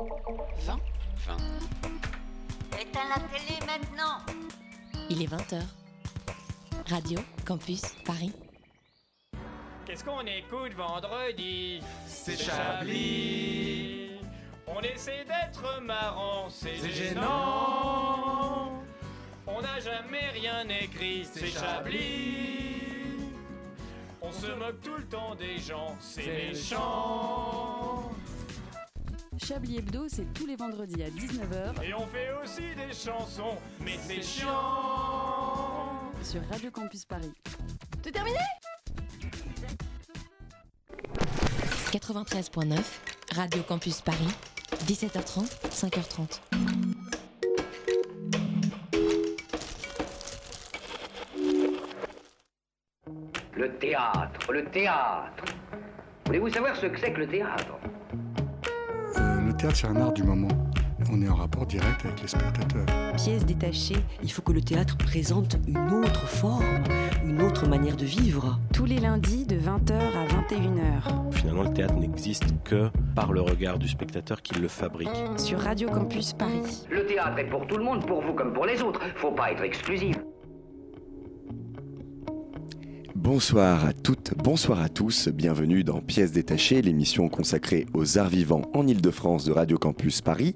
[0.00, 0.80] 20
[1.26, 1.36] 20.
[2.80, 4.18] Éteins la télé maintenant
[5.10, 5.60] Il est 20h.
[6.88, 8.32] Radio Campus Paris.
[9.84, 11.82] Qu'est-ce qu'on écoute vendredi?
[12.06, 14.12] C'est Chablis.
[14.66, 17.20] On essaie d'être marrant, c'est gênant.
[17.20, 18.82] gênant.
[19.46, 23.18] On n'a jamais rien écrit, c'est Chablis.
[24.22, 27.79] On se moque tout le temps des gens, c'est C'est méchant.
[29.50, 33.98] Chablis Hebdo, c'est tous les vendredis à 19h Et on fait aussi des chansons, mais
[34.00, 36.12] c'est chiant.
[36.22, 37.32] sur Radio Campus Paris.
[41.90, 42.78] 93.9,
[43.34, 44.28] Radio Campus Paris,
[44.86, 46.40] 17h30, 5h30.
[53.54, 55.44] Le théâtre, le théâtre.
[56.26, 57.74] Voulez-vous savoir ce que c'est que le théâtre?
[59.60, 60.48] Théâtre, c'est un art du moment.
[61.12, 62.86] On est en rapport direct avec les spectateurs.
[63.16, 66.64] pièce détachée, il faut que le théâtre présente une autre forme,
[67.26, 68.58] une autre manière de vivre.
[68.72, 73.78] Tous les lundis de 20h à 21h Finalement, le théâtre n'existe que par le regard
[73.78, 75.10] du spectateur qui le fabrique.
[75.36, 76.86] sur Radio Campus Paris.
[76.90, 79.00] Le théâtre est pour tout le monde, pour vous comme pour les autres.
[79.16, 80.16] Faut pas être exclusif.
[83.22, 88.62] Bonsoir à toutes, bonsoir à tous, bienvenue dans Pièces détachées, l'émission consacrée aux arts vivants
[88.72, 90.54] en Ile-de-France de Radio Campus Paris.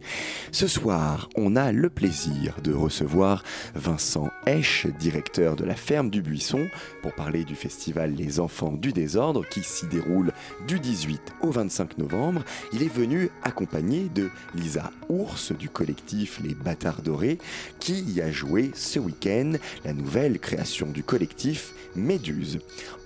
[0.50, 6.22] Ce soir, on a le plaisir de recevoir Vincent Esch, directeur de la Ferme du
[6.22, 6.66] Buisson,
[7.02, 10.32] pour parler du festival Les Enfants du Désordre qui s'y déroule
[10.66, 12.44] du 18 au 25 novembre.
[12.72, 17.36] Il est venu accompagné de Lisa Ours du collectif Les Bâtards Dorés
[17.78, 19.52] qui y a joué ce week-end
[19.84, 22.53] la nouvelle création du collectif Méduse.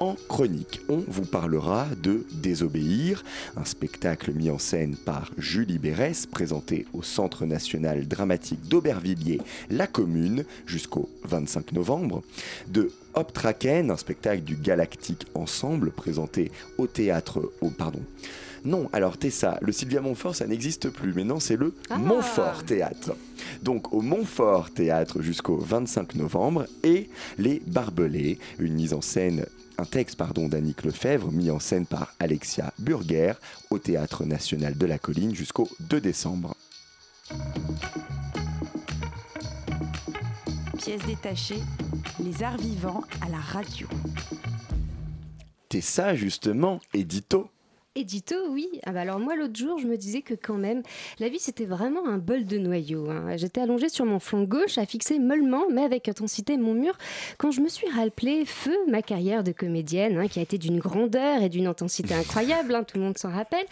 [0.00, 3.24] En chronique, on vous parlera de Désobéir,
[3.56, 9.40] un spectacle mis en scène par Julie Bérès, présenté au Centre national dramatique d'Aubervilliers,
[9.70, 12.22] La Commune, jusqu'au 25 novembre,
[12.68, 18.00] de Optraken, un spectacle du Galactique Ensemble, présenté au théâtre, au, pardon,
[18.64, 21.12] non, alors Tessa, le Sylvia Montfort, ça n'existe plus.
[21.14, 23.16] Mais non, c'est le Montfort Théâtre.
[23.62, 26.66] Donc au Montfort Théâtre jusqu'au 25 novembre.
[26.82, 27.08] Et
[27.38, 29.46] Les Barbelés, une mise en scène,
[29.78, 33.34] un texte pardon d'Annick Lefebvre, mis en scène par Alexia Burger
[33.70, 36.54] au Théâtre National de la Colline jusqu'au 2 décembre.
[40.78, 41.60] Pièce détachée,
[42.24, 43.86] les arts vivants à la radio.
[45.68, 47.50] Tessa, justement, édito.
[47.94, 48.68] Édito, oui.
[48.84, 50.82] Ah bah alors moi, l'autre jour, je me disais que quand même,
[51.18, 53.10] la vie, c'était vraiment un bol de noyaux.
[53.10, 53.36] hein.
[53.36, 56.96] J'étais allongée sur mon flanc gauche, à fixer mollement, mais avec intensité, mon mur,
[57.38, 60.78] quand je me suis rappelé feu ma carrière de comédienne, hein, qui a été d'une
[60.78, 63.66] grandeur et d'une intensité incroyable, hein, tout le monde s'en rappelle.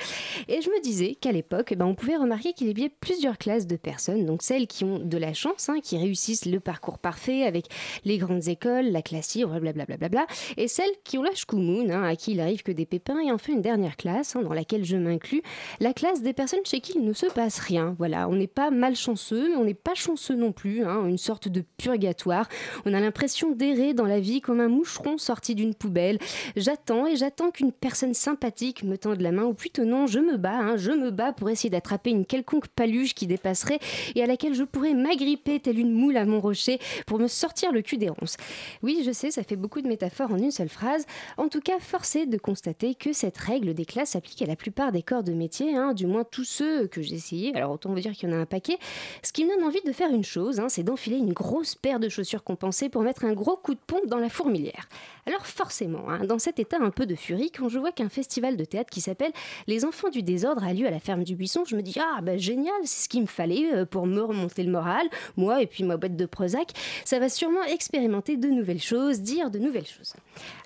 [0.48, 3.38] Et je me disais qu'à l'époque, eh ben, on pouvait remarquer qu'il y avait plusieurs
[3.38, 7.44] classes de personnes, donc celles qui ont de la chance, qui réussissent le parcours parfait
[7.44, 7.66] avec
[8.04, 11.93] les grandes écoles, la classe blablabla, bla, bla, bla, et celles qui ont la schkoumoun,
[11.93, 14.84] à qui il arrive que des pépins, et enfin une dernière classe, hein, dans laquelle
[14.84, 15.43] je m'inclus,
[15.81, 17.94] la classe des personnes chez qui il ne se passe rien.
[17.99, 21.49] Voilà, on n'est pas malchanceux, mais on n'est pas chanceux non plus, hein, une sorte
[21.49, 22.49] de purgatoire.
[22.84, 26.19] On a l'impression d'errer dans la vie comme un moucheron sorti d'une poubelle.
[26.56, 30.37] J'attends et j'attends qu'une personne sympathique me tende la main, ou plutôt non, je me
[30.37, 33.78] bats, hein, je me bats pour essayer d'attraper une quelconque paluche qui dépasserait
[34.15, 37.72] et à laquelle je pourrais m'agripper telle une moule à mon rocher pour me sortir
[37.72, 38.37] le cul des ronces.
[38.83, 41.04] Oui, je sais, ça fait beaucoup de métaphores en une seule phrase.
[41.37, 44.57] En tout cas, force est de constater que cette règle des classes s'applique à la
[44.57, 47.57] plupart des corps de métier, hein, du moins tous ceux que j'ai essayé.
[47.57, 48.77] Alors autant vous dire qu'il y en a un paquet.
[49.23, 51.99] Ce qui me donne envie de faire une chose, hein, c'est d'enfiler une grosse paire
[51.99, 54.87] de chaussures compensées pour mettre un gros coup de pompe dans la fourmilière.
[55.25, 58.59] Alors forcément, hein, dans cet état un peu de furie, quand je vois qu'un festival
[58.59, 59.33] de théâtre qui s'appelle
[59.67, 62.21] Les Enfants du désordre a lieu à la ferme du Buisson, je me dis ah
[62.21, 65.09] bah génial, c'est ce qu'il me fallait euh, pour me remonter le moral,
[65.39, 66.73] moi et puis ma boîte de Prozac.
[67.07, 70.15] Ça va sûrement expérimenter de nouvelles choses, dire de nouvelles choses.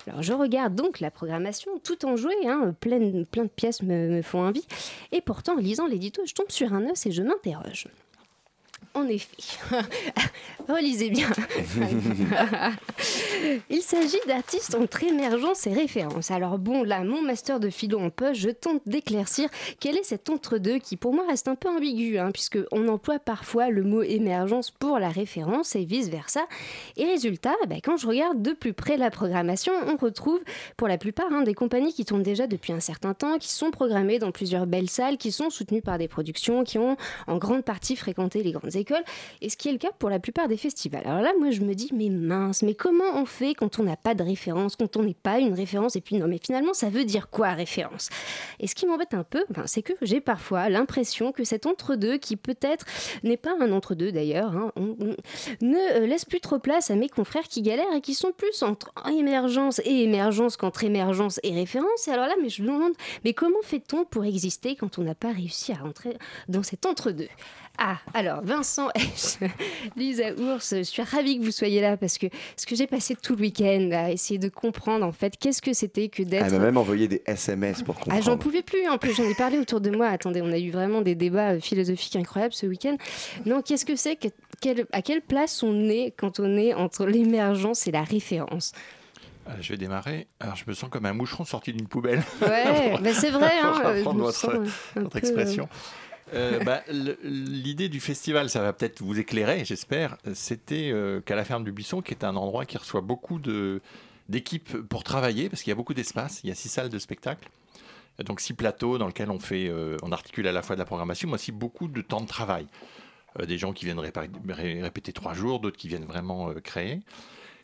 [0.05, 4.21] Alors je regarde donc la programmation tout en jouet, hein, plein, plein de pièces me,
[4.21, 4.65] font envie.
[5.11, 7.87] Et pourtant, en lisant l'édito, je tombe sur un os et je m'interroge.
[8.93, 9.37] En effet,
[10.67, 11.29] relisez bien.
[13.69, 16.29] Il s'agit d'artistes entre émergence et référence.
[16.29, 19.49] Alors bon, là, mon master de philo en poche, je tente d'éclaircir
[19.79, 23.69] quel est cet entre-deux qui pour moi reste un peu ambigu, hein, puisqu'on emploie parfois
[23.69, 26.41] le mot émergence pour la référence et vice-versa.
[26.97, 30.41] Et résultat, bah, quand je regarde de plus près la programmation, on retrouve
[30.75, 33.71] pour la plupart hein, des compagnies qui tournent déjà depuis un certain temps, qui sont
[33.71, 36.97] programmées dans plusieurs belles salles, qui sont soutenues par des productions, qui ont
[37.27, 38.80] en grande partie fréquenté les grandes écoles,
[39.41, 41.03] et ce qui est le cas pour la plupart des festivals.
[41.05, 43.97] Alors là, moi, je me dis, mais mince, mais comment on fait quand on n'a
[43.97, 46.89] pas de référence, quand on n'est pas une référence, et puis non, mais finalement, ça
[46.89, 48.09] veut dire quoi référence?
[48.59, 52.17] Et ce qui m'embête un peu, ben, c'est que j'ai parfois l'impression que cet entre-deux,
[52.17, 52.85] qui peut-être
[53.23, 54.71] n'est pas un entre-deux d'ailleurs, hein,
[55.61, 58.63] ne euh, laisse plus trop place à mes confrères qui galèrent et qui sont plus
[58.63, 62.07] entre émergence et émergence qu'entre émergence et référence.
[62.07, 62.93] Et alors là, mais je me demande,
[63.23, 66.17] mais comment fait-on pour exister quand on n'a pas réussi à rentrer
[66.47, 67.29] dans cet entre-deux?
[67.77, 68.89] Ah, alors Vincent
[69.95, 73.15] Lisa Ours, je suis ravie que vous soyez là parce que ce que j'ai passé
[73.15, 76.45] tout le week-end à essayer de comprendre en fait qu'est-ce que c'était que d'être.
[76.45, 78.17] Elle m'a même envoyé des SMS pour comprendre.
[78.19, 80.07] Ah, j'en pouvais plus, en plus j'en ai parlé autour de moi.
[80.07, 82.97] Attendez, on a eu vraiment des débats philosophiques incroyables ce week-end.
[83.45, 84.27] Non, qu'est-ce que c'est que,
[84.91, 88.73] À quelle place on est quand on est entre l'émergence et la référence?
[89.47, 90.27] Euh, je vais démarrer.
[90.39, 92.21] Alors, je me sens comme un moucheron sorti d'une poubelle.
[92.41, 93.53] Ouais, mais c'est vrai.
[93.63, 94.63] Hein, votre,
[94.95, 95.67] votre expression.
[96.33, 96.81] Euh, bah,
[97.23, 100.17] l'idée du festival, ça va peut-être vous éclairer, j'espère.
[100.33, 103.39] C'était euh, qu'à la ferme du Buisson, qui est un endroit qui reçoit beaucoup
[104.29, 106.41] d'équipes pour travailler, parce qu'il y a beaucoup d'espace.
[106.43, 107.49] Il y a six salles de spectacle,
[108.23, 110.85] donc six plateaux dans lesquels on fait, euh, on articule à la fois de la
[110.85, 112.67] programmation, mais aussi beaucoup de temps de travail.
[113.47, 116.99] des gens qui viennent répéter trois jours, d'autres qui viennent vraiment créer.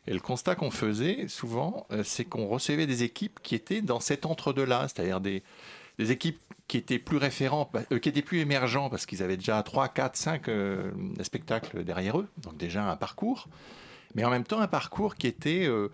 [0.10, 4.26] Et le constat qu'on faisait souvent, c'est qu'on recevait des équipes qui étaient dans cet
[4.26, 5.44] entre-deux-là, c'est-à-dire des,
[5.98, 9.38] des équipes qui étaient plus référents, bah, euh, qui étaient plus émergents parce qu'ils avaient
[9.38, 10.50] déjà 3, 4, 5
[11.22, 13.48] spectacles derrière eux, donc déjà un parcours,
[14.16, 15.90] mais en même temps un parcours qui était euh,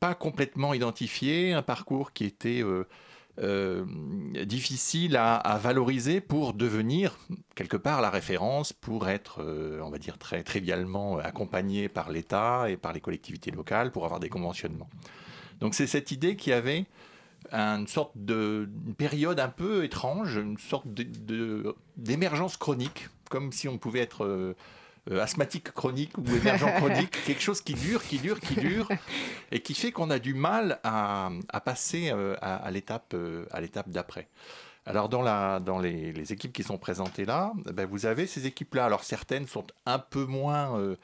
[0.00, 2.62] pas complètement identifié, un parcours qui était
[3.38, 3.84] euh,
[4.44, 7.16] difficile à, valoriser pour devenir
[7.54, 9.40] quelque part la référence, pour être,
[9.82, 14.20] on va dire très trivialement, accompagné par l'État et par les collectivités locales pour avoir
[14.20, 14.90] des conventionnements.
[15.60, 16.86] Donc c'est cette idée qui avait
[17.52, 20.86] une sorte de période un peu étrange, une sorte
[21.96, 24.54] d'émergence chronique, comme si on pouvait être euh,
[25.10, 28.88] euh, asthmatique chronique ou émergent chronique, quelque chose qui dure, qui dure, qui dure,
[29.52, 31.30] et qui fait qu'on a du mal à,
[31.64, 33.14] passer euh, à, l'étape
[33.88, 34.28] d'après.
[34.86, 38.86] Alors dans, la, dans les, équipes qui sont présentées là, ben vous avez ces équipes-là.
[38.86, 40.96] Alors certaines sont un peu moins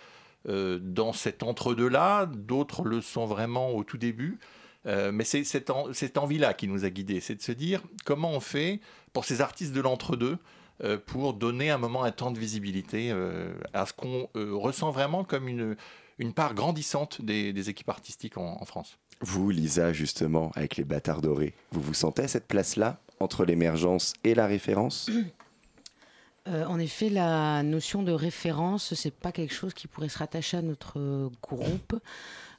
[0.47, 4.38] dans cet entre-deux-là, d'autres le sont vraiment au tout début.
[4.86, 5.70] Euh, mais c'est cette,
[6.19, 8.81] envie-là qui nous a guidés, c'est de se dire comment on fait
[9.12, 10.36] pour ces artistes de l'entre-deux
[10.82, 15.25] euh, pour donner un moment un temps de visibilité euh, à ce qu'on ressent vraiment
[15.25, 15.76] comme une,
[16.19, 18.98] une part grandissante des, équipes artistiques en, France.
[19.20, 24.12] Vous, Lisa, justement, avec les bâtards dorés, vous vous sentez à cette place-là entre l'émergence
[24.25, 25.10] et la référence
[26.46, 30.62] en effet, la notion de référence, c'est pas quelque chose qui pourrait se rattacher à
[30.62, 31.98] notre groupe.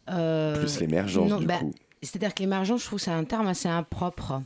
[0.07, 1.71] Plus l'émergence, du bah, coup.
[2.01, 4.41] C'est-à-dire que l'émergence, je trouve c'est un terme assez impropre.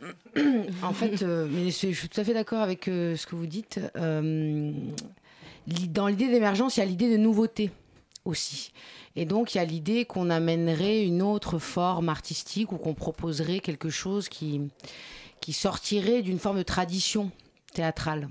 [0.82, 3.46] en fait, euh, mais je, suis tout à fait d'accord avec euh, ce que vous
[3.46, 3.80] dites.
[3.96, 4.72] Euh,
[5.66, 7.70] dans l'idée d'émergence, il y a l'idée de nouveauté
[8.24, 8.72] aussi.
[9.16, 13.60] Et donc, il y a l'idée qu'on amènerait une autre forme artistique ou qu'on proposerait
[13.60, 14.60] quelque chose qui,
[15.40, 17.30] qui sortirait d'une forme de tradition
[17.74, 18.28] théâtrale.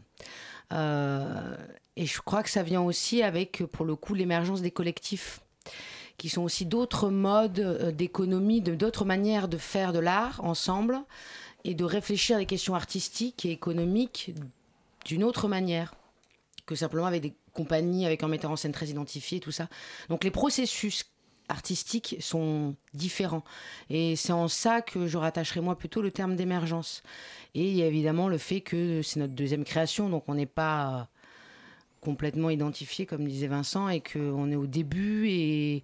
[0.71, 5.41] et je crois que ça vient aussi avec, pour le coup, l'émergence des collectifs
[6.17, 10.99] qui sont aussi d'autres modes euh, d'économie, d'autres manières de faire de l'art ensemble
[11.63, 14.33] et de réfléchir à des questions artistiques et économiques
[15.05, 15.95] d'une autre manière
[16.65, 19.69] que simplement avec des compagnies, avec un metteur en scène très identifié, tout ça.
[20.09, 21.05] Donc les processus
[21.49, 23.43] artistiques sont différents.
[23.89, 27.03] Et c'est en ça que je rattacherai moi plutôt le terme d'émergence.
[27.55, 30.45] Et il y a évidemment le fait que c'est notre deuxième création, donc on n'est
[30.45, 31.07] pas
[32.01, 35.83] complètement identifié, comme disait Vincent, et qu'on est au début et,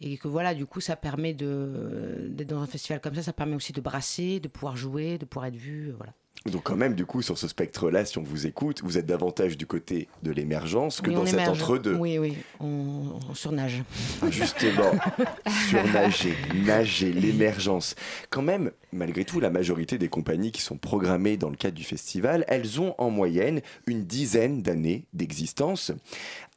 [0.00, 3.56] et que voilà, du coup, ça permet d'être dans un festival comme ça, ça permet
[3.56, 6.12] aussi de brasser, de pouvoir jouer, de pouvoir être vu, voilà.
[6.46, 9.56] Donc quand même, du coup, sur ce spectre-là, si on vous écoute, vous êtes davantage
[9.56, 11.94] du côté de l'émergence que dans cet entre-deux.
[11.94, 13.82] Oui, oui, on, surnage.
[14.22, 14.92] Ah, justement,
[15.68, 17.94] surnager, nager, l'émergence.
[18.30, 21.84] Quand même, malgré tout, la majorité des compagnies qui sont programmées dans le cadre du
[21.84, 25.92] festival, elles ont en moyenne une dizaine d'années d'existence.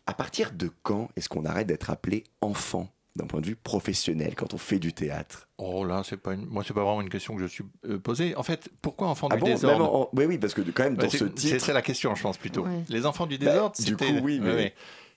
[0.06, 2.88] À partir de quand est-ce qu'on arrête d'être appelé enfant?
[3.16, 6.64] D'un point de vue professionnel quand on fait du théâtre Oh là, c'est pas moi,
[6.66, 8.36] c'est pas vraiment une question que je suis euh, posée.
[8.36, 11.26] En fait, pourquoi enfants ah du désordre Oui, oui, parce que quand même dans ce
[11.26, 12.66] titre, c'est la question, je pense plutôt.
[12.90, 14.20] Les enfants du bah, désordre, c'était.
[14.22, 14.74] oui, mais...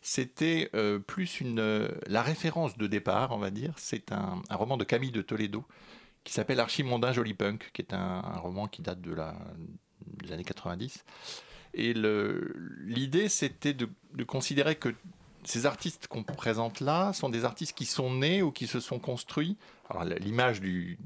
[0.06, 3.72] C'était euh, plus une euh, la référence de départ, on va dire.
[3.78, 5.64] C'est un, un, roman de Camille de Toledo
[6.24, 9.34] qui s'appelle Archimondain Joli Punk, qui est un, un roman qui date de la,
[10.22, 11.04] des années 90.
[11.74, 11.94] Et
[12.84, 14.94] l'idée, c'était de, de, considérer que
[15.44, 18.98] ces artistes qu'on présente là sont des artistes qui sont nés ou qui se sont
[18.98, 19.56] construits.
[20.20, 20.98] L'image du,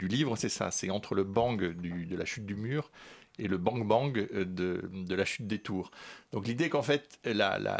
[0.00, 2.90] livre, c'est ça, c'est entre le bang de la chute du mur
[3.38, 5.90] et le bang bang de, de la chute des tours.
[6.32, 7.20] Donc l'idée qu'en fait,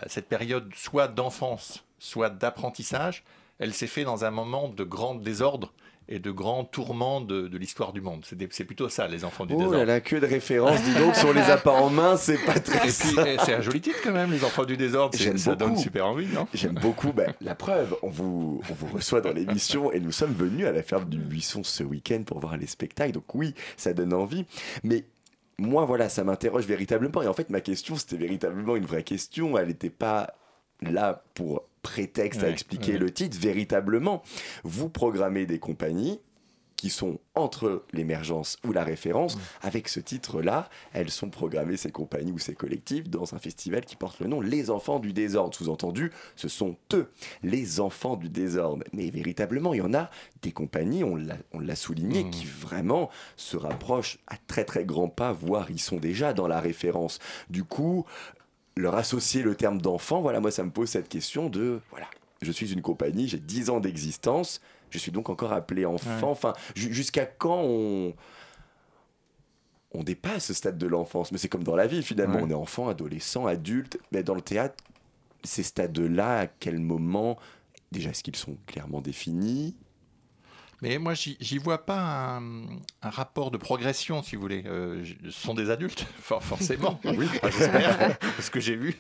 [0.07, 3.25] cette période soit d'enfance, soit d'apprentissage,
[3.59, 5.73] elle s'est faite dans un moment de grand désordre
[6.09, 8.25] et de grands tourments de, de l'histoire du monde.
[8.51, 9.77] C'est plutôt ça, les enfants du oh désordre.
[9.77, 12.39] Oh là là, que de références, dis donc, sur les a pas en main, c'est
[12.45, 15.17] pas très Et puis, c'est un joli titre quand même, les enfants du désordre.
[15.17, 15.57] Ça beaucoup.
[15.57, 16.47] donne super envie, non?
[16.53, 17.13] J'aime beaucoup.
[17.13, 20.73] Ben, la preuve, on vous, on vous reçoit dans l'émission et nous sommes venus à
[20.73, 23.13] la ferme du Buisson ce week-end pour voir les spectacles.
[23.13, 24.45] Donc oui, ça donne envie.
[24.83, 25.05] Mais
[25.59, 27.23] moi, voilà, ça m'interroge véritablement.
[27.23, 29.57] Et en fait, ma question, c'était véritablement une vraie question.
[29.57, 30.35] Elle n'était pas
[30.83, 32.99] là pour prétexte à expliquer ouais.
[32.99, 33.37] le titre.
[33.39, 34.23] Véritablement,
[34.63, 36.19] vous programmez des compagnies
[36.77, 39.39] qui sont entre l'émergence ou la référence.
[39.63, 43.97] Avec ce titre-là, elles sont programmées, ces compagnies ou ces collectifs, dans un festival qui
[43.97, 45.55] porte le nom Les Enfants du Désordre.
[45.55, 47.11] Sous-entendu, ce sont eux,
[47.43, 48.85] les enfants du désordre.
[48.93, 50.11] Mais véritablement, il y en a
[50.43, 55.09] des compagnies, on l'a- on l'a souligné, qui vraiment se rapprochent à très très grands
[55.09, 57.19] pas, voire ils sont déjà dans la référence.
[57.49, 58.05] Du coup,
[58.77, 62.09] leur associer le terme d'enfant, voilà, moi ça me pose cette question de, voilà,
[62.43, 66.11] je suis une compagnie, j'ai 10 ans d'existence, je suis donc encore appelé enfant.
[66.27, 66.33] Ouais.
[66.33, 68.15] Enfin, ju- jusqu'à quand on
[69.97, 71.31] on dépasse ce stade de l'enfance?
[71.31, 72.43] Mais c'est comme dans la vie finalement, Ouais.
[72.45, 74.83] on est enfant, adolescent, adulte, mais dans le théâtre,
[75.45, 77.39] ces stades-là, à quel moment?
[77.93, 79.77] Déjà, est-ce qu'ils sont clairement définis?
[80.85, 81.99] Mais moi, j'y vois pas
[82.37, 82.43] un,
[83.01, 84.65] un rapport de progression, si vous voulez.
[84.67, 87.01] Euh, ce sont des adultes, for- forcément.
[87.05, 88.95] oui, j'espère, ce que j'ai vu.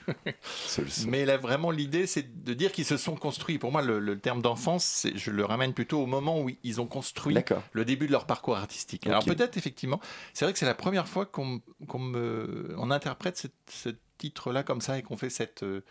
[1.07, 3.59] Mais là, vraiment, l'idée, c'est de dire qu'ils se sont construits.
[3.59, 6.87] Pour moi, le, le terme d'enfance, je le ramène plutôt au moment où ils ont
[6.87, 7.35] construit
[7.73, 9.07] le début de leur parcours artistique.
[9.07, 10.01] Alors peut-être, effectivement,
[10.33, 11.61] c'est vrai que c'est la première fois qu'on
[11.93, 15.63] on interprète ce titre-là comme ça et qu'on fait cette...
[15.65, 15.85] euh,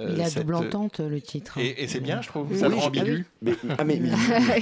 [0.00, 1.58] Il a cette- double entente, le titre.
[1.58, 2.48] Et, et c'est bien, je trouve.
[2.50, 3.26] Oui, Ça oui, rend ambigu.
[3.42, 4.10] Mais, ah mais, mais-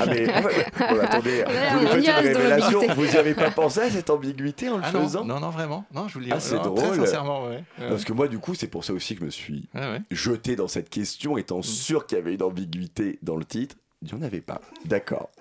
[0.00, 3.80] ah mais- bon, attendez, vous nous on faites une révélation, vous n'y avez pas pensé
[3.80, 5.84] à cette ambiguïté en le Ah non, faisant non, non, vraiment.
[5.94, 6.32] Non, je vous le dis.
[6.34, 6.78] Ah, c'est non, drôle.
[6.90, 7.62] Très sincèrement, ouais.
[7.78, 7.88] Ouais.
[7.88, 10.54] Parce que moi, du coup, c'est pour ça aussi que je me suis Ouais, jeté
[10.56, 11.62] dans cette question, étant Mm.
[11.64, 13.76] sûr qu'il y avait une ambiguïté dans le titre.
[14.02, 14.60] Il n'y en avait pas.
[14.84, 15.30] D'accord.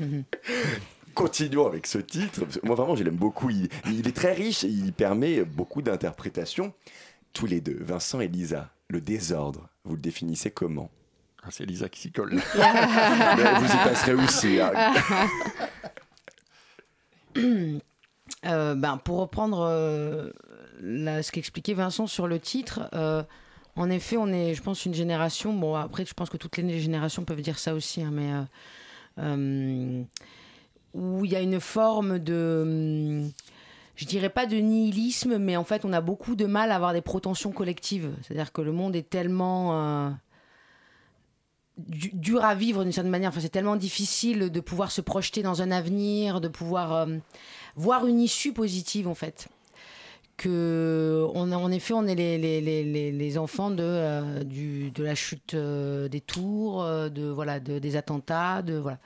[1.14, 2.42] Continuons avec ce titre.
[2.62, 3.50] Moi, vraiment, je l'aime beaucoup.
[3.50, 6.72] Il, il est très riche et il permet beaucoup d'interprétations.
[7.32, 10.90] Tous les deux, Vincent et Lisa, le désordre, vous le définissez comment?
[11.42, 12.34] Ah, C'est Lisa qui s'y colle.
[12.54, 14.60] Vous y passerez aussi.
[14.60, 14.92] hein.
[18.46, 20.30] Euh, ben, pour reprendre euh,
[20.80, 23.22] là, ce qu'expliquait Vincent sur le titre, euh,
[23.76, 25.52] en effet, on est, je pense, une génération.
[25.52, 28.42] Bon, après, je pense que toutes les générations peuvent dire ça aussi, hein, mais euh,
[29.18, 30.02] euh,
[30.94, 33.24] où il y a une forme de.
[34.00, 36.94] Je dirais pas de nihilisme, mais en fait, on a beaucoup de mal à avoir
[36.94, 38.10] des prétentions collectives.
[38.22, 39.74] C'est-à-dire que le monde est tellement.
[39.74, 40.10] euh,
[41.76, 43.28] du- dur à vivre d'une certaine manière.
[43.28, 47.06] Enfin, c'est tellement difficile de pouvoir se projeter dans un avenir, de pouvoir euh,
[47.76, 49.48] voir une issue positive en fait.
[50.38, 56.82] Que on en effet, on est les, enfants de, euh, de la chute des tours,
[57.10, 58.98] de, voilà, de, des attentats, de voilà.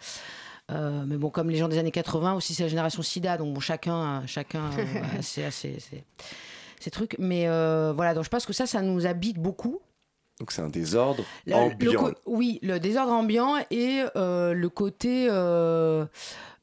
[0.71, 3.53] Euh, mais bon, comme les gens des années 80 aussi, c'est la génération SIDA, donc
[3.53, 4.71] bon, chacun, chacun,
[5.21, 6.05] c'est assez, c'est-
[6.81, 7.17] ces trucs.
[7.19, 9.81] Mais euh, voilà, donc je pense que ça, ça nous habite beaucoup.
[10.41, 12.11] Donc c'est un désordre Le- ambiant.
[12.27, 16.07] oui, le désordre ambiant et euh, le côté euh,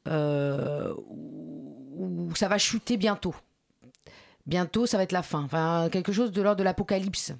[0.08, 3.34] euh, où ça va chuter bientôt.
[4.46, 5.44] Bientôt, ça va être la fin.
[5.44, 7.32] Enfin, quelque chose de l'ordre de l'apocalypse.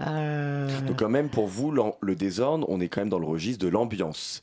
[0.00, 3.64] Euh, Donc quand même, pour vous, le désordre, on est quand même dans le registre
[3.64, 4.42] de l'ambiance.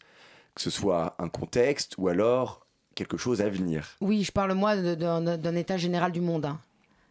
[0.55, 3.87] Que ce soit un contexte ou alors quelque chose à venir.
[4.01, 6.45] Oui, je parle moi d'un état général du monde.
[6.45, 6.59] hein.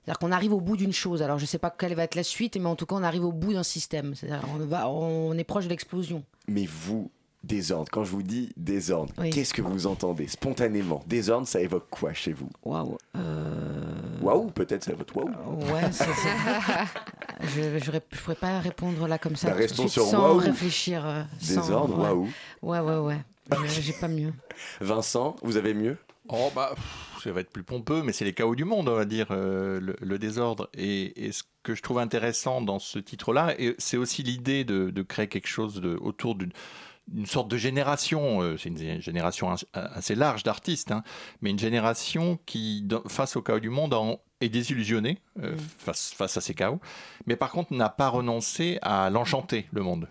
[0.05, 1.23] C'est-à-dire qu'on arrive au bout d'une chose.
[1.23, 3.03] Alors, je ne sais pas quelle va être la suite, mais en tout cas, on
[3.05, 4.15] arrive au bout d'un système.
[4.15, 6.25] C'est-à-dire, on, va, on est proche de l'explosion.
[6.49, 7.11] Mais vous,
[7.45, 9.31] désordre, quand je vous dis désordre, Oui.
[9.31, 11.03] qu'est-ce que vous entendez spontanément?
[11.07, 12.49] Désordre, ça évoque quoi chez vous?
[12.65, 12.97] Waouh.
[14.23, 15.29] Waouh, peut-être c'est votre waouh.
[15.73, 19.49] Ouais, c'est- c'est- je ne pourrais pas répondre là comme ça.
[19.51, 20.39] Bah, restons sur sans waouh.
[20.39, 21.05] réfléchir.
[21.07, 22.09] euh, Désordre, ouais.
[22.11, 22.29] waouh.
[22.63, 23.19] Ouais, ouais, ouais.
[23.67, 24.33] J'ai- pas mieux.
[24.81, 25.97] Vincent, vous avez mieux?
[26.29, 28.95] Oh bah, pff, ça va être plus pompeux, mais c'est les chaos du monde, on
[28.95, 30.71] va dire, euh, le, le désordre.
[30.75, 35.03] Et, et ce que je trouve intéressant dans ce titre-là, c'est aussi l'idée de, de
[35.03, 36.53] créer quelque chose de, autour d'une
[37.13, 41.03] une sorte de génération, euh, c'est une génération as- assez large d'artistes, hein,
[41.41, 46.37] mais une génération qui, face au chaos du monde, en- est désillusionnée euh, face, face
[46.37, 46.81] à ces chaos,
[47.27, 50.09] mais par contre n'a pas renoncé à l'enchanter, le monde.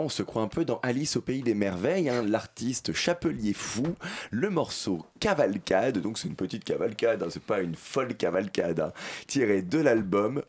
[0.00, 3.86] On se croit un peu dans Alice au pays des merveilles, hein, l'artiste Chapelier fou,
[4.30, 8.92] le morceau Cavalcade, donc c'est une petite cavalcade, hein, c'est pas une folle cavalcade, hein,
[9.26, 10.42] tiré de l'album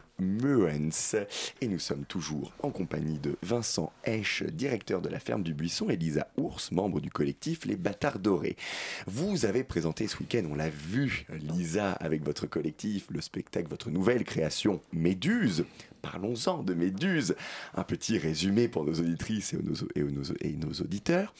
[1.62, 5.90] Et nous sommes toujours en compagnie de Vincent Esch, directeur de la ferme du Buisson,
[5.90, 8.58] et Lisa Ours, membre du collectif Les Bâtards Dorés.
[9.06, 13.90] Vous avez présenté ce week-end, on l'a vu, Lisa, avec votre collectif, le spectacle, votre
[13.90, 15.66] nouvelle création Méduse.
[16.02, 17.36] Parlons-en de Méduse.
[17.74, 21.34] Un petit résumé pour nos auditrices et nos, et nos, et nos auditeurs.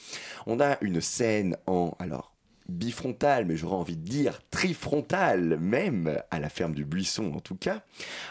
[0.46, 1.94] On a une scène en.
[1.98, 2.34] Alors,
[2.68, 7.56] bifrontale, mais j'aurais envie de dire trifrontale même, à la ferme du Buisson en tout
[7.56, 7.82] cas.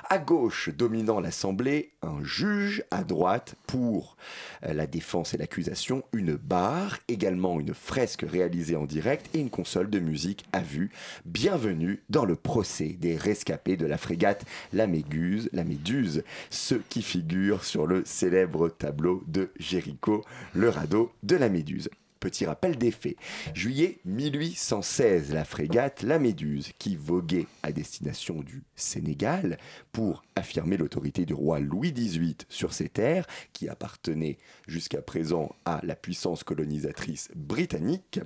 [0.10, 4.16] À gauche, dominant l'Assemblée, un juge, à droite, pour
[4.64, 9.50] euh, la défense et l'accusation, une barre, également une fresque réalisée en direct et une
[9.50, 10.92] console de musique à vue.
[11.26, 17.02] Bienvenue dans le procès des rescapés de la frégate La Méduse, la Méduse, ceux qui
[17.02, 20.24] figurent sur le célèbre tableau de Géricault,
[20.54, 21.90] le radeau de la Méduse.
[22.20, 23.16] Petit rappel des faits.
[23.54, 29.58] Juillet 1816, la frégate La Méduse, qui voguait à destination du Sénégal
[29.92, 35.80] pour affirmer l'autorité du roi Louis XVIII sur ces terres, qui appartenaient jusqu'à présent à
[35.84, 38.20] la puissance colonisatrice britannique,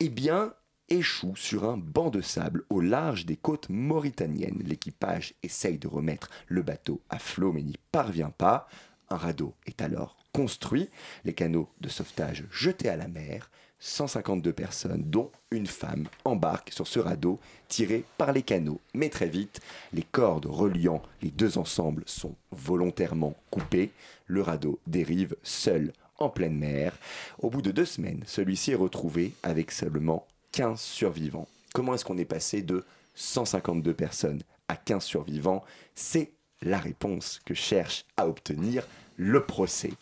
[0.00, 0.52] eh bien,
[0.88, 4.62] échoue sur un banc de sable au large des côtes mauritaniennes.
[4.64, 8.68] L'équipage essaye de remettre le bateau à flot mais n'y parvient pas.
[9.08, 10.90] Un radeau est alors construit,
[11.24, 13.50] les canaux de sauvetage jetés à la mer.
[13.78, 18.80] 152 personnes, dont une femme, embarquent sur ce radeau tiré par les canaux.
[18.92, 19.60] Mais très vite,
[19.94, 23.92] les cordes reliant les deux ensembles sont volontairement coupées.
[24.26, 26.98] Le radeau dérive seul en pleine mer.
[27.38, 31.48] Au bout de deux semaines, celui-ci est retrouvé avec seulement 15 survivants.
[31.72, 35.64] Comment est-ce qu'on est passé de 152 personnes à 15 survivants?
[35.94, 39.92] C'est la réponse que cherche à obtenir le procès.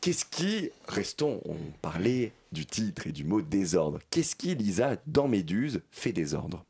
[0.00, 5.28] Qu'est-ce qui, restons, on parlait du titre et du mot désordre, qu'est-ce qui, Lisa, dans
[5.28, 6.64] Méduse, fait désordre?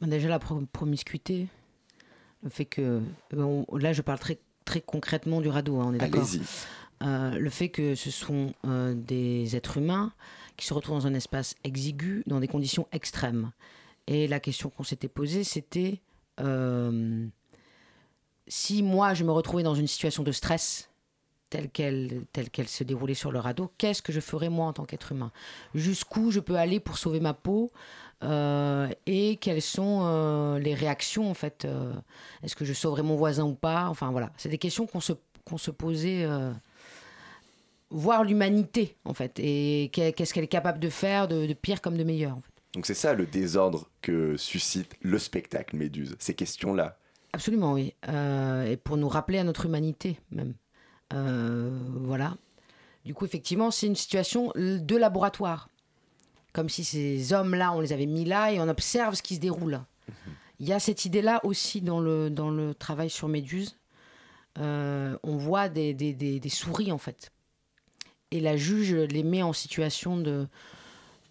[0.00, 1.46] Bah, Déjà la promiscuité,
[2.42, 3.00] le fait que,
[3.32, 6.26] là je parle très, très concrètement du radeau, hein, on est d'accord
[7.02, 10.12] euh, le fait que ce sont euh, des êtres humains
[10.56, 13.50] qui se retrouvent dans un espace exigu, dans des conditions extrêmes.
[14.06, 16.00] Et la question qu'on s'était posée, c'était
[16.40, 17.26] euh,
[18.46, 20.90] si moi je me retrouvais dans une situation de stress
[21.50, 24.72] telle qu'elle telle qu'elle se déroulait sur le radeau, qu'est-ce que je ferais moi en
[24.72, 25.30] tant qu'être humain?
[25.74, 27.70] Jusqu'où je peux aller pour sauver ma peau
[28.22, 31.92] euh, et quelles sont euh, les réactions en fait euh,
[32.42, 33.86] Est-ce que je sauverais mon voisin ou pas?
[33.88, 35.12] Enfin voilà, c'est des questions qu'on se
[35.44, 36.26] qu'on se posait.
[37.90, 42.04] voir l'humanité en fait et qu'est-ce qu'elle est capable de faire de, pire comme de
[42.04, 42.38] meilleur.
[42.72, 46.98] Donc c'est ça le désordre que suscite le spectacle Méduse, ces questions-là.
[47.34, 47.92] Absolument, oui.
[48.08, 50.54] Euh, et pour nous rappeler à notre humanité, même.
[51.12, 52.36] Euh, voilà.
[53.04, 55.68] Du coup, effectivement, c'est une situation de laboratoire.
[56.52, 59.40] Comme si ces hommes-là, on les avait mis là et on observe ce qui se
[59.40, 59.80] déroule.
[60.08, 60.14] Mhm.
[60.60, 63.78] Il y a cette idée-là aussi dans le, dans le travail sur Méduse.
[64.60, 67.32] Euh, on voit des, des, des, souris, en fait.
[68.30, 70.46] Et la juge les met en situation de,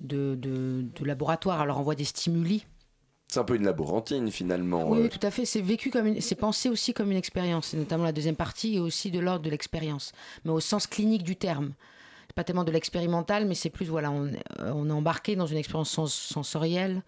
[0.01, 1.61] de, de, de laboratoire.
[1.61, 2.65] Alors, on voit des stimuli
[3.33, 4.91] c'est un peu une laborantine finalement.
[4.91, 5.45] Oui, tout à fait.
[5.45, 9.09] C'est vécu comme c'est pensé aussi comme une expérience, notamment la deuxième partie et aussi
[9.09, 10.11] de l'ordre de l'expérience,
[10.45, 11.73] mais au sens clinique du terme.
[12.27, 15.57] C'est pas tellement de l'expérimental, mais c'est plus voilà, on, on, est embarqué dans une
[15.57, 17.01] expérience sensorielle,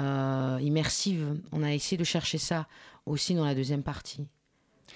[0.00, 1.36] euh, immersive.
[1.52, 2.66] On a essayé de chercher ça
[3.04, 4.26] aussi dans la deuxième partie.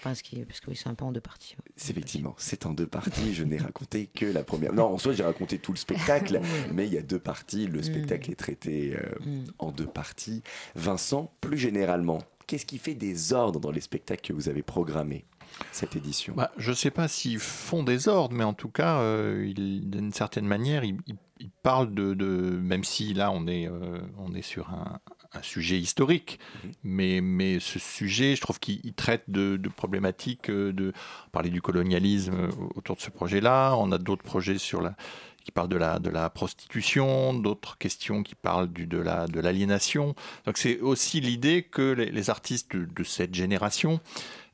[0.03, 0.37] Parce, que
[0.69, 1.57] oui, c'est un peu en deux parties.
[1.77, 3.35] C'est effectivement, c'est en deux parties.
[3.35, 4.73] Je n'ai raconté que la première.
[4.73, 6.41] Non, en soi, j'ai raconté tout le spectacle,
[6.73, 7.67] mais il y a deux parties.
[7.67, 7.83] Le mm.
[7.83, 9.45] spectacle est traité euh, mm.
[9.59, 10.43] en deux parties.
[10.75, 15.25] Vincent, plus généralement, qu'est-ce qui fait des ordres dans les spectacles que vous avez programmés
[15.73, 16.35] cette édition?
[16.37, 20.13] Bah, Je ne sais pas s'ils font des ordres, mais en tout cas, euh, d'une
[20.13, 20.97] certaine manière, ils,
[21.63, 22.15] parlent de,
[22.63, 25.01] Même si là, on est, euh, on est sur un,
[25.37, 26.73] un sujet historique, mhm.
[26.85, 30.93] mais, mais ce sujet, je trouve qu'il traite de, problématiques, euh, de
[31.33, 33.75] parler du colonialisme euh, autour de ce projet-là.
[33.77, 34.95] On a d'autres projets sur la,
[35.45, 39.41] qui parlent de la, de la prostitution, d'autres questions qui parlent du, de, la, de
[39.41, 40.15] l'aliénation.
[40.45, 44.01] Donc c'est aussi l'idée que les, artistes de, cette génération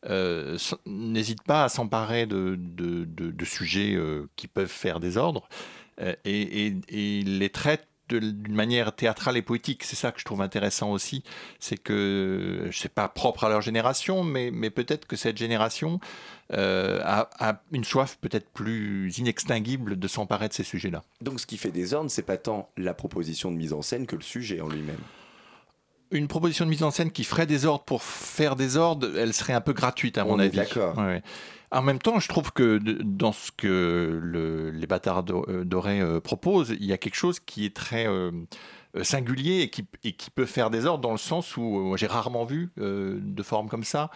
[0.06, 3.96] euh, n'hésitent pas à s'emparer de, de, de sujets
[4.36, 5.48] qui peuvent faire des ordres
[6.24, 9.84] et, et, et, les traitent d'une manière théâtrale et poétique.
[9.84, 11.22] C'est ça que je trouve intéressant aussi.
[11.60, 16.00] C'est que, je sais pas propre à leur génération, mais, mais peut-être que cette génération
[16.52, 21.02] euh, a, une soif peut-être plus inextinguible de s'emparer de ces sujets-là.
[21.20, 24.06] Donc ce qui fait des ordres, c'est pas tant la proposition de mise en scène
[24.06, 25.00] que le sujet en lui-même
[26.10, 29.32] une proposition de mise en scène qui ferait des ordres pour faire des ordres, elle
[29.32, 30.58] serait un peu gratuite à mon avis.
[30.58, 30.94] D'accord.
[31.72, 36.92] En même temps, je trouve que dans ce que les bâtards dorés proposent, il y
[36.92, 38.06] a quelque chose qui est très
[39.02, 39.70] singulier et
[40.12, 43.84] qui, peut faire des ordres dans le sens où j'ai rarement vu de forme comme
[43.84, 44.10] ça,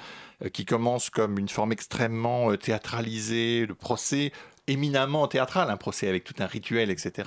[0.53, 4.33] qui commence comme une forme extrêmement théâtralisée, de procès
[4.67, 7.25] éminemment théâtral, un procès avec tout un rituel, etc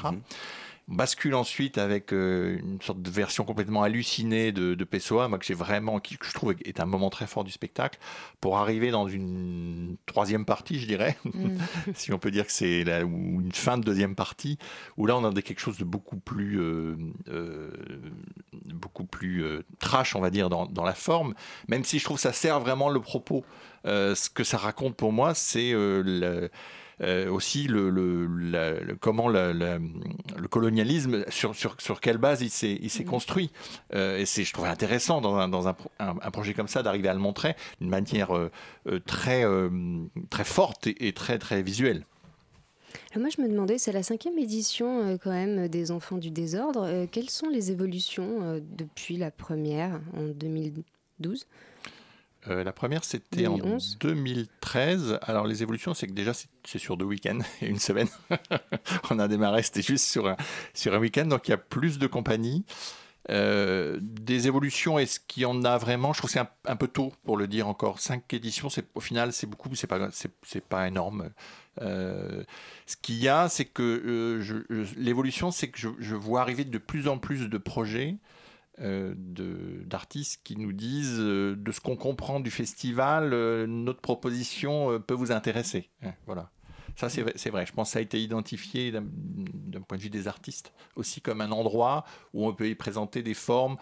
[0.89, 5.45] bascule ensuite avec euh, une sorte de version complètement hallucinée de, de Pessoa, moi que
[5.45, 7.99] j'ai vraiment, qui, que je trouve est un moment très fort du spectacle,
[8.41, 11.57] pour arriver dans une troisième partie, je dirais, mm.
[11.93, 14.57] si on peut dire que c'est une fin de deuxième partie,
[14.97, 16.95] où là on a quelque chose de beaucoup plus, euh,
[17.27, 17.69] euh,
[18.73, 19.45] beaucoup plus
[19.77, 21.35] trash, on va dire, dans, dans, la forme,
[21.67, 23.45] même si je trouve que ça sert vraiment le propos.
[23.85, 26.49] ce que ça raconte pour moi, c'est le
[27.01, 29.79] euh, aussi le, le, comment le
[30.49, 33.05] colonialisme, sur, sur, sur, quelle base il s'est, mhm.
[33.05, 33.51] construit.
[33.93, 37.07] Euh, et c'est, je trouve intéressant dans, un, dans un, un, projet comme ça d'arriver
[37.07, 38.51] à le montrer d'une manière euh,
[39.05, 39.43] très,
[40.29, 42.05] très forte et, très, très visuelle.
[43.15, 47.05] moi, je me demandais, c'est la cinquième édition quand même des Enfants du désordre.
[47.11, 51.45] quelles sont les évolutions depuis la première en 2012
[52.47, 53.57] euh, la première, c'était en
[53.99, 55.19] 2013.
[55.23, 58.07] Alors, les évolutions, c'est que déjà, c'est sur deux week-ends et une semaine.
[59.09, 60.37] On a démarré, c'était juste sur un,
[60.73, 61.25] sur un week-end.
[61.25, 62.63] Donc, il y a plus de compagnies.
[63.29, 66.13] Euh, des évolutions, est-ce qu'il y en a vraiment?
[66.13, 67.99] Je trouve que c'est un, peu tôt pour le dire encore.
[67.99, 71.29] Cinq éditions, au final, c'est beaucoup, mais c'est pas, c'est, pas énorme.
[71.81, 72.43] Euh,
[72.87, 74.41] ce qu'il y a, c'est que
[74.97, 78.17] l'évolution, c'est que je, je, vois arriver de plus en plus de projets
[78.79, 85.13] d'artistes qui nous disent euh, de ce qu'on comprend du festival, euh, notre proposition peut
[85.13, 85.89] vous intéresser.
[86.01, 86.49] Hein, voilà.
[86.95, 87.65] Ça, c'est vrai.
[87.65, 91.39] Je pense que ça a été identifié d'un point de vue des artistes aussi comme
[91.39, 93.77] un endroit où on peut y présenter des formes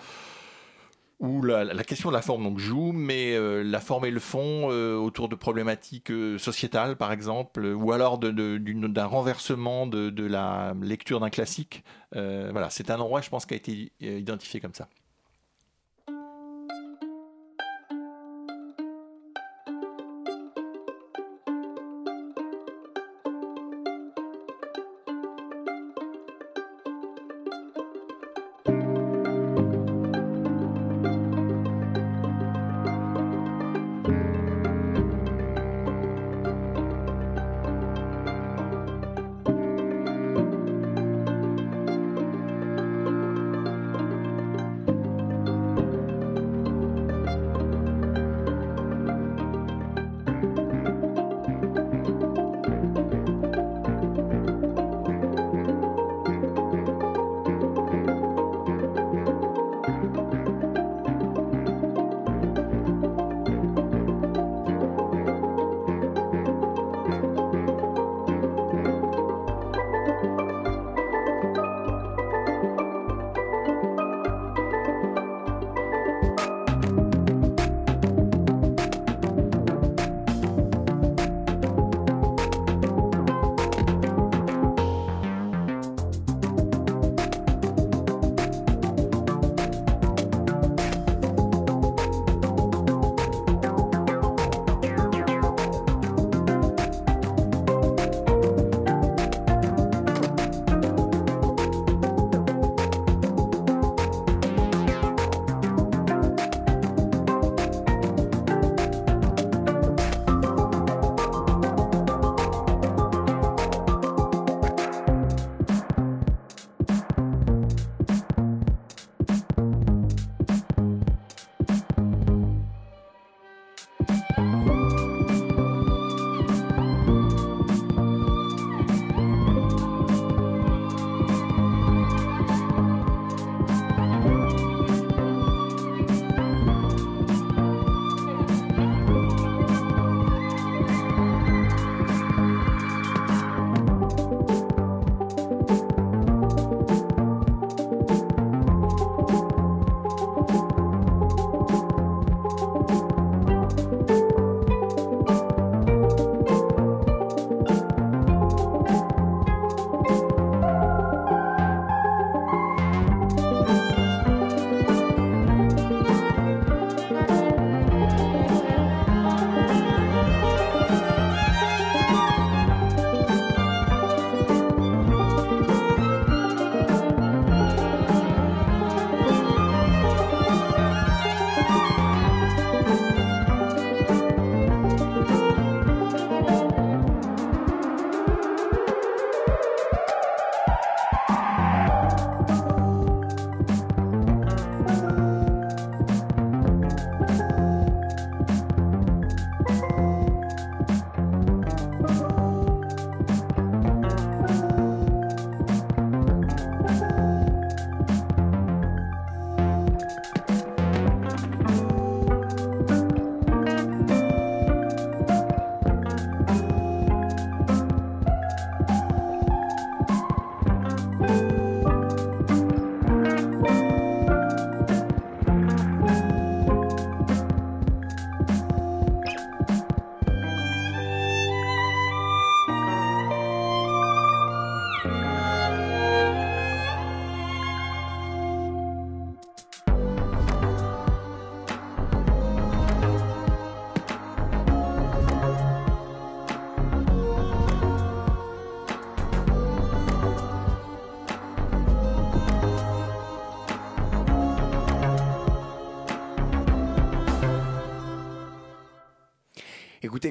[1.19, 4.69] où la, question de la forme donc joue, mais euh, la forme et le fond
[4.69, 10.75] euh, autour de problématiques euh, sociétales, par exemple, ou alors d'un renversement de, de, la
[10.81, 11.83] lecture d'un classique.
[12.13, 14.87] voilà, c'est un endroit, je pense, qui a été identifié comme ça.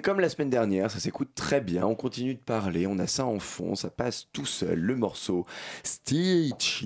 [0.03, 3.25] Comme la semaine dernière, ça s'écoute très bien, on continue de parler, on a ça
[3.25, 5.47] en fond, ça passe tout seul, le morceau
[5.85, 6.83] Stitches,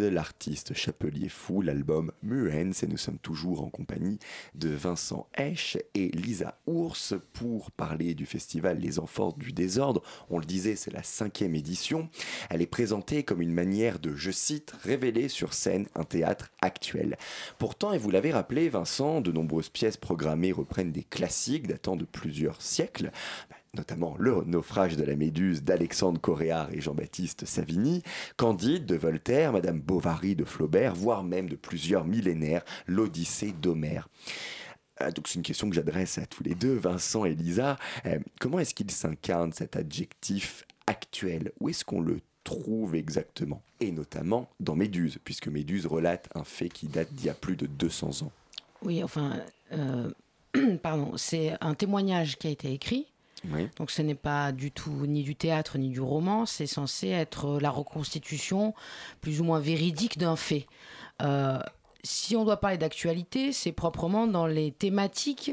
[0.00, 4.18] l'artiste Chapelier Fou, l'album Muens, et nous sommes toujours en compagnie
[4.54, 10.02] de Vincent Esch et Lisa Ours pour parler du festival Les Enfants du Désordre.
[10.28, 12.10] On le disait, c'est la cinquième édition.
[12.50, 17.16] Elle est présentée comme une manière de, je cite, révéler sur scène un théâtre actuel.
[17.58, 22.04] Pourtant, et vous l'avez rappelé, Vincent, de nombreuses pièces programmées reprennent des classiques datant de
[22.04, 23.10] plusieurs siècles
[23.48, 28.02] bah, notamment le naufrage de la Méduse d'Alexandre Coréard et Jean-Baptiste Savigny,
[28.36, 34.10] Candide de Voltaire, Madame Bovary de Flaubert, voire même de plusieurs millénaires, l'Odyssée d'Homère.
[34.98, 37.78] Ah, donc c'est une question que j'adresse à tous les deux, Vincent et Lisa.
[38.04, 41.50] Euh, comment est-ce qu'il s'incarne cet adjectif actuel?
[41.60, 43.62] Où est-ce qu'on le trouve exactement?
[43.80, 47.56] Et notamment dans Méduse, puisque Méduse relate un fait qui date d'il y a plus
[47.56, 48.32] de 200 ans.
[48.82, 49.40] Oui, enfin,
[49.72, 50.10] euh,
[50.82, 53.06] pardon, c'est un témoignage qui a été écrit.
[53.76, 57.58] Donc ce n'est pas du tout ni du théâtre ni du roman, c'est censé être
[57.60, 58.74] la reconstitution
[59.20, 60.66] plus ou moins véridique d'un fait.
[61.22, 61.58] Euh,
[62.04, 65.52] si on doit parler d'actualité, c'est proprement dans les thématiques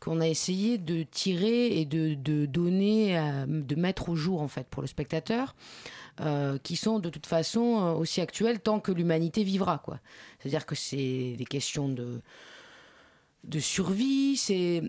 [0.00, 2.14] qu'on a essayé de tirer et de,
[2.46, 5.54] donner, euh, de mettre au jour en fait pour le spectateur.
[6.20, 9.82] Euh, qui sont de toute façon aussi actuelles tant que l'humanité vivra.
[10.38, 12.20] C'est-à-dire que c'est des questions de,
[13.44, 14.82] de survie, c'est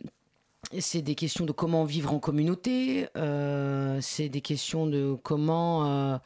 [0.79, 6.17] c'est des questions de comment vivre en communauté, euh, c'est des questions de comment, euh,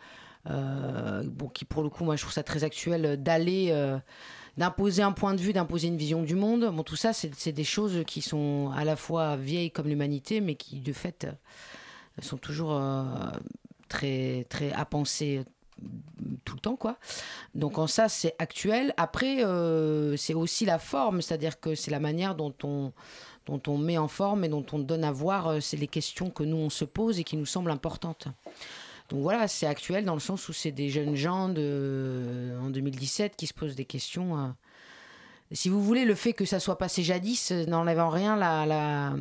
[0.50, 1.23] euh,
[1.54, 3.73] qui pour le coup, moi je trouve ça très actuel, d'aller,
[4.58, 6.71] d'imposer un point de vue, d'imposer une vision du monde.
[6.73, 10.56] Bon, tout ça, c'est des choses qui sont à la fois vieilles comme l'humanité, mais
[10.56, 11.28] qui de fait
[12.21, 12.82] sont toujours
[13.89, 15.43] très, très à penser
[16.43, 16.97] tout le temps quoi.
[17.54, 18.93] Donc en ça c'est actuel.
[18.97, 19.43] Après
[20.17, 22.93] c'est aussi la forme, c'est-à-dire que c'est la manière dont on
[23.48, 26.30] dont on met en forme et dont on donne à voir euh, c'est les questions
[26.30, 28.28] que nous on se pose et qui nous semblent importantes.
[29.10, 33.36] Donc voilà, c'est actuel dans le sens où c'est des jeunes gens de en 2017
[33.38, 34.48] qui se posent des questions euh.
[35.54, 39.16] si vous voulez, le fait que ça soit passé jadis n'enlève en rien la, la,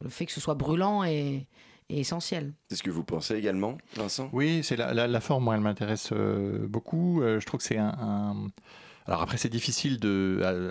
[0.00, 1.46] le fait que ce soit brûlant et,
[1.90, 2.52] essentiel.
[2.68, 4.28] C'est ce que vous pensez également, Vincent?
[4.32, 7.22] Oui, c'est la, la, forme, moi, elle m'intéresse euh, beaucoup.
[7.22, 8.48] Euh, je trouve que c'est un,
[9.06, 10.00] Alors après, c'est difficile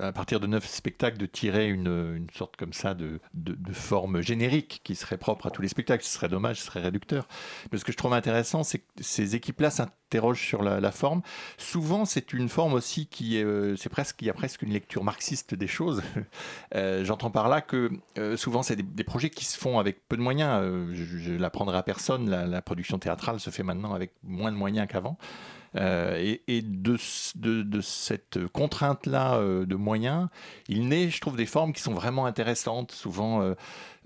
[0.02, 4.21] à, partir de neuf spectacles de tirer une, une sorte comme ça de, de, forme
[4.21, 6.04] générique qui serait propre à tous les spectacles.
[6.04, 7.28] Ce serait dommage, ce serait réducteur.
[7.71, 11.21] Mais ce que je trouve intéressant, c'est que ces équipes-là s'interrogent sur la, forme.
[11.58, 14.71] Souvent, c'est une forme aussi qui est, euh, c'est presque, il y a presque une
[14.71, 16.04] lecture marxiste des choses.
[16.76, 17.89] J'entends par là que
[18.36, 20.62] souvent, c'est des, des, projets qui se font avec peu de moyens.
[20.91, 22.30] je, ne l'apprendrai à personne.
[22.30, 25.17] la production théâtrale se fait maintenant avec moins de moyens qu'avant.
[25.76, 26.98] Euh, et, de,
[27.82, 30.28] cette contrainte-là euh, de moyens,
[30.70, 33.54] il naît, je trouve, des formes qui sont vraiment intéressantes, souvent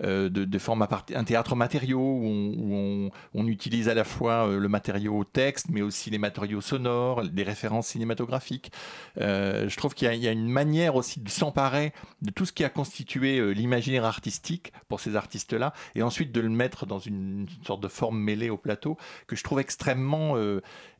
[0.02, 5.66] euh, de, formes un théâtre matériaux où, on, utilise à la fois le matériau texte,
[5.70, 8.70] mais aussi les matériaux sonores, des références cinématographiques.
[9.16, 12.68] je trouve qu'il y, a une manière aussi de s'emparer de tout ce qui a
[12.68, 17.88] constitué l'imaginaire artistique pour ces artistes-là, et ensuite de le mettre dans une, sorte de
[17.88, 20.36] forme mêlée au plateau que je trouve extrêmement,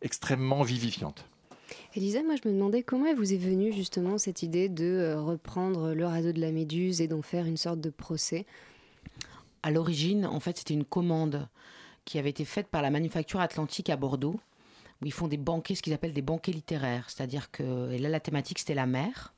[0.03, 1.25] extrêmement vivifiante.
[1.95, 5.93] Elisa, moi je me demandais comment vous est venue justement cette idée de euh, reprendre
[5.93, 8.47] le radeau de la Méduse et d'en faire une sorte de procès
[9.63, 11.49] À l'origine, en fait, c'était une commande
[12.05, 14.41] qui avait été faite par la Manufacture Atlantique à Bordeaux,
[15.03, 17.09] où ils font des banquets, ce qu'ils appellent des banquets littéraires.
[17.09, 19.35] C'est-à-dire que là, la thématique, c'était la mer.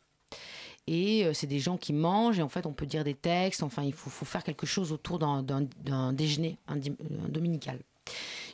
[0.87, 3.63] Et euh, c'est des gens qui mangent, et en fait, on peut dire des textes.
[3.63, 6.77] Enfin, il faut, faire quelque chose autour d'un déjeuner un
[7.29, 7.79] dominical.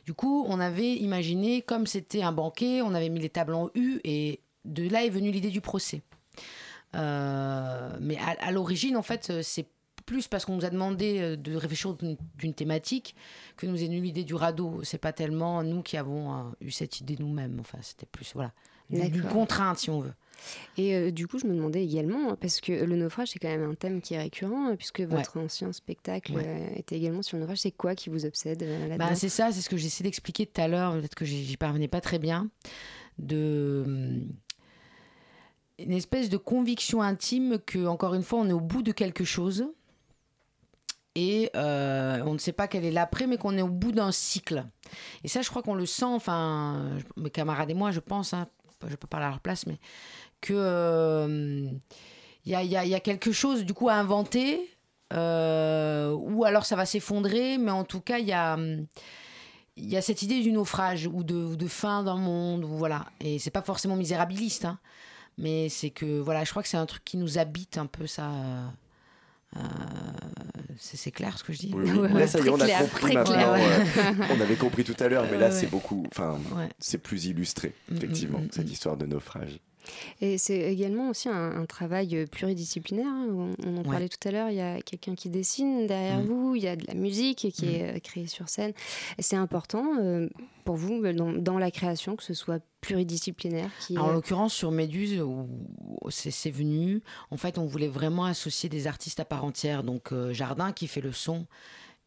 [0.04, 3.70] Du coup, on avait imaginé, comme c'était un banquet, on avait mis les tables en
[3.74, 6.02] U et de là est venue l'idée du procès.
[6.94, 9.66] Euh, mais à, l'origine, en fait, c'est
[10.08, 13.14] plus parce qu'on nous a demandé euh, de réfléchir d'une thématique
[13.56, 14.80] que nous est venue l'idée du radeau.
[14.82, 17.58] C'est pas tellement nous qui avons euh, eu cette idée nous-mêmes.
[17.60, 18.52] Enfin, c'était plus voilà,
[18.90, 20.14] d'une contrainte, si on veut.
[20.76, 23.68] Et euh, du coup, je me demandais également, parce que le naufrage, c'est quand même
[23.68, 27.58] un thème qui est récurrent, puisque votre ancien spectacle euh, était également sur le naufrage.
[27.58, 29.06] C'est quoi qui vous obsède euh, là-dedans?
[29.08, 31.88] Bah, C'est ça, c'est ce que j'essaie d'expliquer tout à l'heure, peut-être que j'y parvenais
[31.88, 32.48] pas très bien,
[33.18, 34.28] de hum,
[35.78, 39.24] une espèce de conviction intime que, encore une fois, on est au bout de quelque
[39.24, 39.66] chose
[41.18, 44.64] et on ne sait pas quel est l'après, mais qu'on est au bout d'un cycle.
[45.24, 48.46] Et ça, je crois qu'on le sent, enfin, mes camarades et moi, je pense, hein,
[48.86, 49.78] je peux parler à leur place, mais
[50.40, 50.52] que
[52.44, 54.60] il euh, y, a, quelque chose du coup à inventer
[55.12, 58.32] euh, ou alors ça va s'effondrer mais en tout cas il y
[59.96, 63.50] a cette idée du naufrage ou de, de fin d'un monde ou voilà et c'est
[63.50, 64.78] pas forcément misérabiliste hein,
[65.38, 68.06] mais c'est que voilà je crois que c'est un truc qui nous habite un peu
[68.06, 68.30] ça
[69.56, 69.60] euh,
[70.78, 71.72] c'est clair ce que je dis.
[71.74, 72.12] Oui, oui.
[72.12, 73.54] Là, ça y est, on a compris maintenant.
[74.36, 76.04] on avait compris tout à l'heure, mais là, c'est beaucoup.
[76.08, 76.38] Enfin,
[76.78, 79.58] c'est plus illustré, mm, mm, effectivement, mm, cette histoire de naufrage.
[80.20, 83.06] Et c'est également aussi un, travail euh, pluridisciplinaire.
[83.06, 86.26] Hein, on, en parlait tout à l'heure, il y a quelqu'un qui dessine derrière mm.
[86.26, 87.96] vous, il y a de la musique qui est mm.
[87.96, 88.72] euh, créée sur scène.
[89.18, 90.28] Et c'est important euh,
[90.64, 95.22] pour vous dans, la création que ce soit pluridisciplinaire En l'occurrence, sur Méduse,
[96.10, 97.02] c'est venu.
[97.30, 99.82] En fait, on voulait vraiment associer des artistes à part entière.
[99.82, 101.46] Donc, Jardin qui fait le son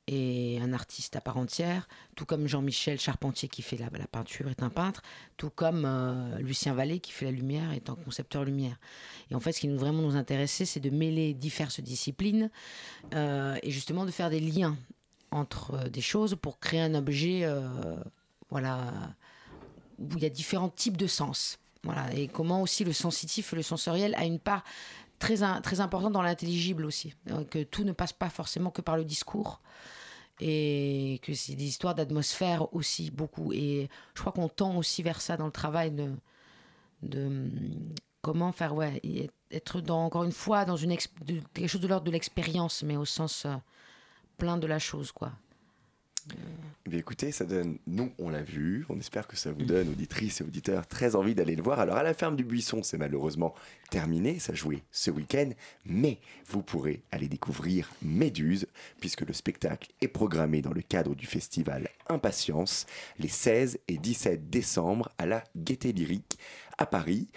[0.07, 4.63] est un artiste à part entière, tout comme Jean-Michel Charpentier qui fait la, peinture est
[4.63, 5.01] un peintre,
[5.37, 8.77] tout comme euh, Lucien Vallée qui fait la lumière est un concepteur lumière.
[9.29, 12.49] Et en fait, ce qui nous vraiment nous intéressait, c'est de mêler diverses disciplines
[13.13, 14.75] euh, et justement de faire des liens
[15.31, 17.47] entre euh, des choses pour créer un objet,
[18.49, 18.91] voilà,
[19.99, 21.57] où il y a différents types de sens.
[21.83, 24.63] Voilà, et comment aussi le sensitif, le sensoriel a une part
[25.21, 27.13] très, très importante dans l'intelligible aussi.
[27.49, 29.61] Que tout ne passe pas forcément que par le discours
[30.41, 33.53] et que c'est des histoires d'atmosphère aussi beaucoup.
[33.53, 36.09] Et je crois qu'on tend aussi vers ça dans le travail de,
[37.03, 37.49] de
[38.21, 38.99] comment faire, ouais,
[39.51, 43.05] être dans, encore une fois dans une quelque chose de l'ordre de l'expérience, mais au
[43.05, 43.55] sens euh,
[44.37, 45.31] plein de la chose, quoi.
[46.89, 50.41] Mais écoutez, ça donne, nous on l'a vu, on espère que ça vous donne, auditrices
[50.41, 51.79] et auditeurs, très envie d'aller le voir.
[51.79, 53.53] Alors à la ferme du buisson, c'est malheureusement
[53.89, 55.49] terminé, ça jouait ce week-end,
[55.85, 58.67] mais vous pourrez aller découvrir Méduse,
[58.99, 62.85] puisque le spectacle est programmé dans le cadre du festival Impatience,
[63.19, 66.37] les 16 et 17 décembre à la Gaieté Lyrique
[66.77, 67.29] à Paris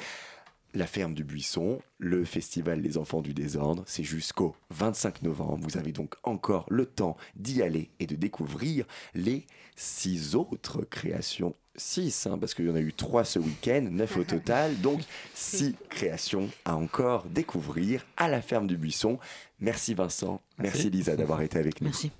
[0.74, 5.58] la ferme du Buisson, le festival Les Enfants du Désordre, c'est jusqu'au 25 novembre.
[5.62, 9.46] Vous avez donc encore le temps d'y aller et de découvrir les
[9.76, 11.54] six autres créations.
[11.76, 15.00] Six, hein, parce qu'il y en a eu trois ce week-end, neuf au total, donc
[15.34, 19.18] six créations à encore découvrir à la ferme du Buisson.
[19.60, 21.88] Merci Vincent, merci, merci Lisa d'avoir été avec nous.
[21.88, 22.12] Merci.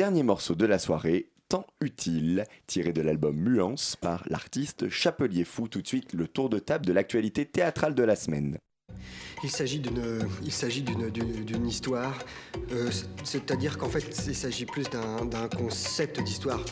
[0.00, 5.68] Dernier morceau de la soirée, Temps utile, tiré de l'album Muance par l'artiste Chapelier Fou.
[5.68, 8.56] Tout de suite, le tour de table de l'actualité théâtrale de la semaine.
[9.44, 12.18] Il s'agit d'une, histoire,
[12.72, 12.90] euh,
[13.24, 16.64] c'est-à-dire qu'en fait, il s'agit plus d'un concept d'histoire.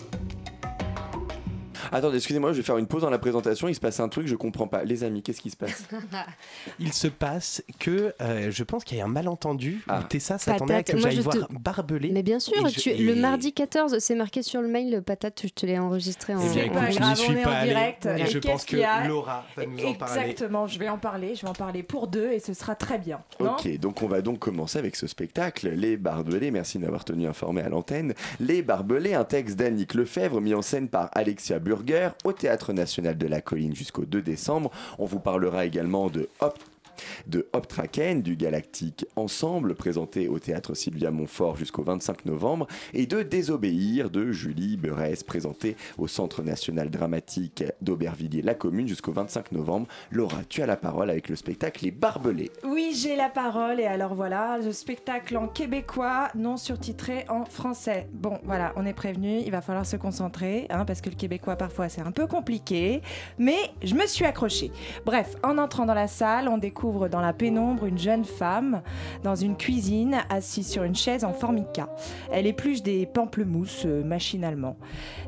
[1.93, 3.69] Attendez, excusez-moi, je vais faire une pause dans la présentation.
[3.69, 4.85] Il se passe un truc, je comprends pas.
[4.85, 5.85] Les amis, qu'est-ce qui se passe?
[6.79, 9.83] Il se passe que euh, je pense qu'il y a un malentendu.
[9.89, 10.03] Ah.
[10.09, 12.11] Tessa s'attendait à que j'aille je voir te- Barbelé.
[12.13, 15.03] Mais bien sûr, je- tu- et- le mardi 14, c'est marqué sur le mail, le
[15.03, 16.41] patate, je te l'ai enregistré en.
[16.41, 17.71] Eh bien, écoute, je n'y suis on est pas en allé.
[17.71, 18.07] direct.
[18.07, 20.21] Et Et je qu'est-ce pense que qu'il y a Laura va nous en parler.
[20.21, 21.35] Exactement, je vais en parler.
[21.35, 23.21] Je vais en parler pour deux et ce sera très bien.
[23.41, 23.53] Non?
[23.53, 27.27] Ok, donc on va donc commencer avec ce spectacle, Les Barbelés, merci de m'avoir tenu
[27.27, 28.15] informé à l'antenne.
[28.41, 31.59] Les Barbelés, un texte d'Annick Lefebvre mis en scène par Alexia
[32.25, 34.71] Au Théâtre National de la Colline jusqu'au 2 décembre.
[34.99, 36.59] On vous parlera également de Hop
[37.27, 43.23] de Hoptraken, du Galactique Ensemble, présenté au théâtre Sylvia Montfort jusqu'au 25 novembre, et de
[43.23, 49.87] Désobéir de Julie Beurès, présenté au Centre national dramatique d'Aubervilliers-la Commune jusqu'au 25 novembre.
[50.11, 52.51] Laura, tu as la parole avec le spectacle Les Barbelés.
[52.65, 58.09] Oui, j'ai la parole et alors voilà, le spectacle en québécois, non surtitré en français.
[58.13, 61.57] Bon, voilà, on est prévenu, il va falloir se concentrer, hein, parce que le québécois
[61.57, 63.03] parfois c'est un peu compliqué,
[63.39, 64.71] mais je me suis accrochée.
[65.05, 68.83] Bref, en entrant dans la salle, on découvre dans la pénombre une jeune femme
[69.23, 71.89] dans une cuisine assise sur une chaise en formica.
[72.33, 74.77] Elle épluche des pamplemousses euh, machinalement.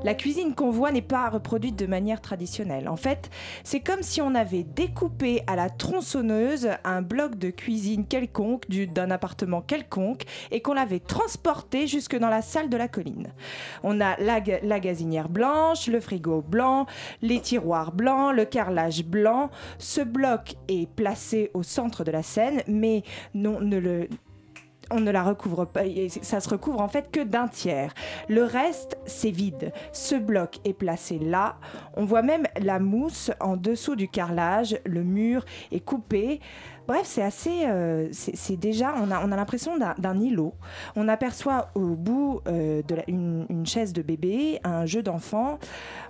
[0.02, 2.88] La cuisine qu'on voit n'est pas reproduite de manière traditionnelle.
[2.88, 3.30] En fait,
[3.64, 8.86] c'est comme si on avait découpé à la tronçonneuse un bloc de cuisine quelconque du-
[8.86, 13.28] d'un appartement quelconque et qu'on l'avait transporté jusque dans la salle de la colline.
[13.82, 16.86] On a la, la gazinière blanche, le frigo blanc,
[17.20, 19.50] les tiroirs blancs, le carrelage blanc.
[19.78, 23.03] Ce bloc est placé au centre de la scène, mais
[23.34, 24.09] non, ne le,
[24.90, 25.82] on ne la recouvre pas,
[26.22, 27.94] ça se recouvre en fait que d'un tiers.
[28.28, 29.72] Le reste, c'est vide.
[29.92, 31.57] Ce bloc est placé là.
[31.96, 34.78] On voit même la mousse en dessous du carrelage.
[34.84, 36.40] Le mur est coupé.
[36.91, 37.66] Bref, c'est assez.
[37.66, 38.97] euh, c'est déjà.
[39.01, 40.55] On a, on a l'impression d'un îlot.
[40.97, 45.61] On aperçoit au bout euh, de la- une, chaise de bébé, un jeu d'enfant.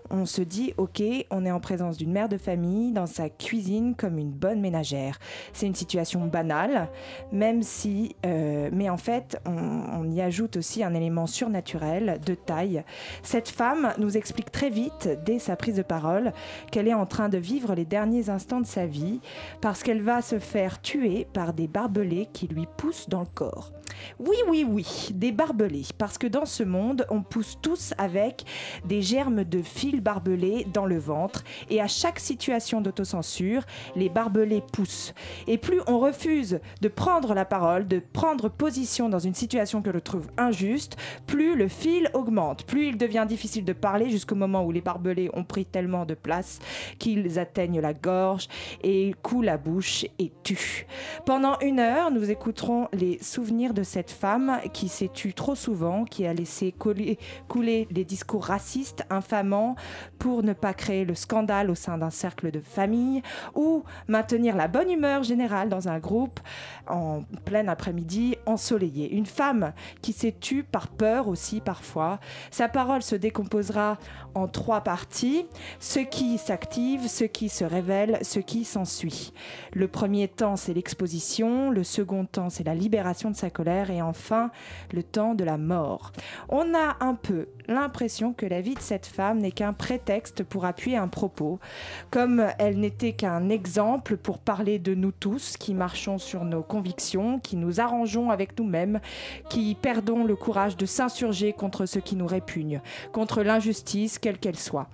[0.08, 3.94] On se dit, ok, on est en présence d'une mère de famille dans sa cuisine
[3.94, 5.18] comme une bonne ménagère.
[5.52, 6.88] C'est une situation banale,
[7.30, 12.82] même si, euh, mais en fait, on y ajoute aussi un élément surnaturel de taille.
[13.22, 16.32] Cette femme nous explique très vite, dès sa prise de parole,
[16.72, 19.20] qu'elle est en train de vivre les derniers instants de sa vie
[19.60, 23.72] parce qu'elle va se faire tuer par des barbelés qui lui poussent dans le corps.
[24.18, 28.44] Oui, oui, oui, des barbelés, parce que dans ce monde, on pousse tous avec
[28.84, 33.62] des germes de fils barbelés dans le ventre, et à chaque situation d'autocensure,
[33.96, 35.14] les barbelés poussent.
[35.46, 39.90] Et plus on refuse de prendre la parole, de prendre position dans une situation que
[39.90, 44.64] l'on trouve injuste, plus le fil augmente, plus il devient difficile de parler jusqu'au moment
[44.64, 46.58] où les barbelés ont pris tellement de place
[46.98, 48.48] qu'ils atteignent la gorge
[48.82, 50.86] et coulent la bouche et tuent.
[51.26, 56.04] Pendant une heure, nous écouterons les souvenirs de cette femme qui s'est tue trop souvent,
[56.04, 57.18] qui a laissé coller-
[57.48, 59.76] couler les discours racistes, infamants,
[60.18, 63.22] pour ne pas créer le scandale au sein d'un cercle de famille,
[63.54, 66.40] ou maintenir la bonne humeur générale dans un groupe
[66.88, 69.12] en plein après-midi ensoleillé.
[69.14, 69.72] Une femme
[70.02, 72.20] qui s'est tue par peur aussi parfois.
[72.50, 73.98] Sa parole se décomposera
[74.34, 75.46] en trois parties,
[75.78, 79.32] ce qui s'active, ce qui se révèle, ce qui s'ensuit.
[79.72, 84.02] Le premier temps, c'est l'exposition, le second temps, c'est la libération de sa colère, et
[84.02, 84.50] enfin,
[84.92, 86.12] le temps de la mort.
[86.48, 90.64] On a un peu l'impression que la vie de cette femme n'est qu'un prétexte pour
[90.64, 91.58] appuyer un propos,
[92.10, 97.38] comme elle n'était qu'un exemple pour parler de nous tous qui marchons sur nos convictions,
[97.38, 99.00] qui nous arrangeons avec nous-mêmes,
[99.48, 102.80] qui perdons le courage de s'insurger contre ce qui nous répugne,
[103.12, 104.88] contre l'injustice, quelle qu'elle soit.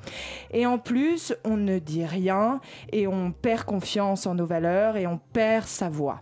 [0.52, 2.60] Et en plus, on ne dit rien
[2.92, 6.20] et on perd confiance en nos valeurs et on perd sa voix.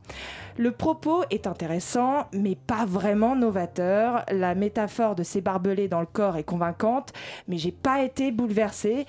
[0.57, 4.25] Le propos est intéressant, mais pas vraiment novateur.
[4.31, 7.13] La métaphore de ces barbelés dans le corps est convaincante,
[7.49, 9.07] mais j'ai pas été bouleversée.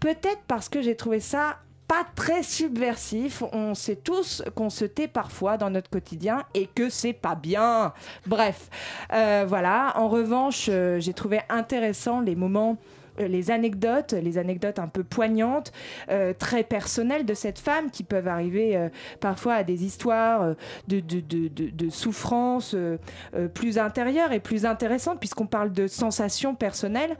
[0.00, 1.56] Peut-être parce que j'ai trouvé ça
[1.88, 3.42] pas très subversif.
[3.52, 7.92] On sait tous qu'on se tait parfois dans notre quotidien et que c'est pas bien.
[8.26, 8.68] Bref,
[9.12, 9.92] euh, voilà.
[9.96, 12.78] En revanche, euh, j'ai trouvé intéressant les moments
[13.18, 15.72] les anecdotes, les anecdotes un peu poignantes,
[16.10, 18.88] euh, très personnelles de cette femme qui peuvent arriver euh,
[19.20, 20.54] parfois à des histoires euh,
[20.88, 22.98] de, de, de, souffrance euh,
[23.34, 27.16] euh, plus intérieures et plus intéressantes puisqu'on parle de sensations personnelles.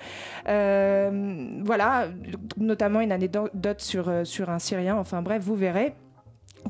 [0.49, 2.09] Euh, voilà,
[2.57, 5.95] notamment une anecdote sur, euh, sur un Syrien, enfin bref, vous verrez.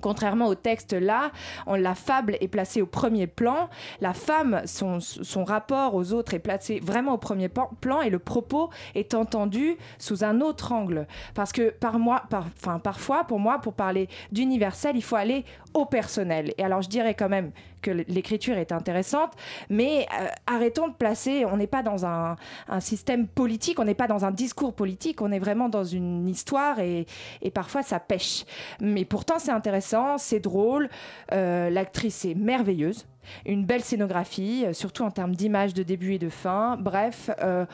[0.00, 1.30] Contrairement au texte là,
[1.66, 3.68] la fable est placée au premier plan,
[4.00, 8.18] la femme, son, son rapport aux autres est placé vraiment au premier plan et le
[8.18, 11.06] propos est entendu sous un autre angle.
[11.34, 15.84] Parce que par moi, enfin, parfois, pour moi, pour parler d'universel, il faut aller au
[15.84, 16.52] personnel.
[16.58, 17.50] Et alors je dirais quand même
[17.84, 19.32] que l'écriture est intéressante,
[19.68, 22.36] mais euh, arrêtons de placer, on n'est pas dans un,
[22.80, 26.80] système politique, on n'est pas dans un discours politique, on est vraiment dans une histoire
[26.80, 27.06] et,
[27.42, 28.44] et parfois ça pêche.
[28.80, 30.88] Mais pourtant c'est intéressant, c'est drôle,
[31.32, 33.06] euh, l'actrice est merveilleuse,
[33.46, 37.30] une belle scénographie, euh, surtout en termes d'image de début et de fin, bref.
[37.42, 37.66] Euh,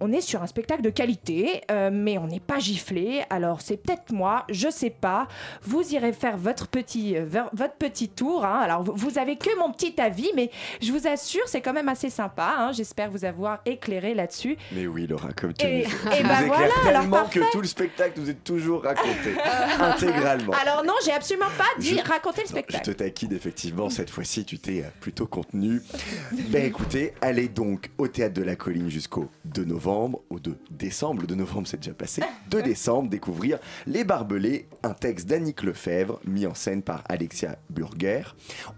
[0.00, 3.22] on est sur un spectacle de qualité, euh, mais on n'est pas giflé.
[3.30, 5.28] Alors c'est peut-être moi, je sais pas.
[5.62, 8.44] Vous irez faire votre petit, euh, votre petit tour.
[8.44, 8.60] Hein.
[8.62, 10.50] Alors vous, avez que mon petit avis, mais
[10.82, 12.54] je vous assure, c'est quand même assez sympa.
[12.58, 12.72] Hein.
[12.72, 14.56] J'espère vous avoir éclairé là-dessus.
[14.72, 17.60] Mais oui, Laura, comme tu Et, et et bah nous voilà, alors tellement que tout
[17.60, 19.34] le spectacle nous est toujours raconté
[19.80, 20.52] intégralement.
[20.60, 22.84] Alors non, j'ai absolument pas dit Je- raconter le Je spectacle.
[22.84, 25.80] te taquine, effectivement, cette fois-ci, tu t'es euh, plutôt contenu.
[26.48, 31.22] ben écoutez, allez donc au Théâtre de la Colline jusqu'au 2 novembre, au 2 décembre,
[31.22, 36.20] le 2 novembre c'est déjà passé, 2 décembre, découvrir Les Barbelés, un texte d'Annick Lefebvre,
[36.24, 38.22] mis en scène par Alexia Burger.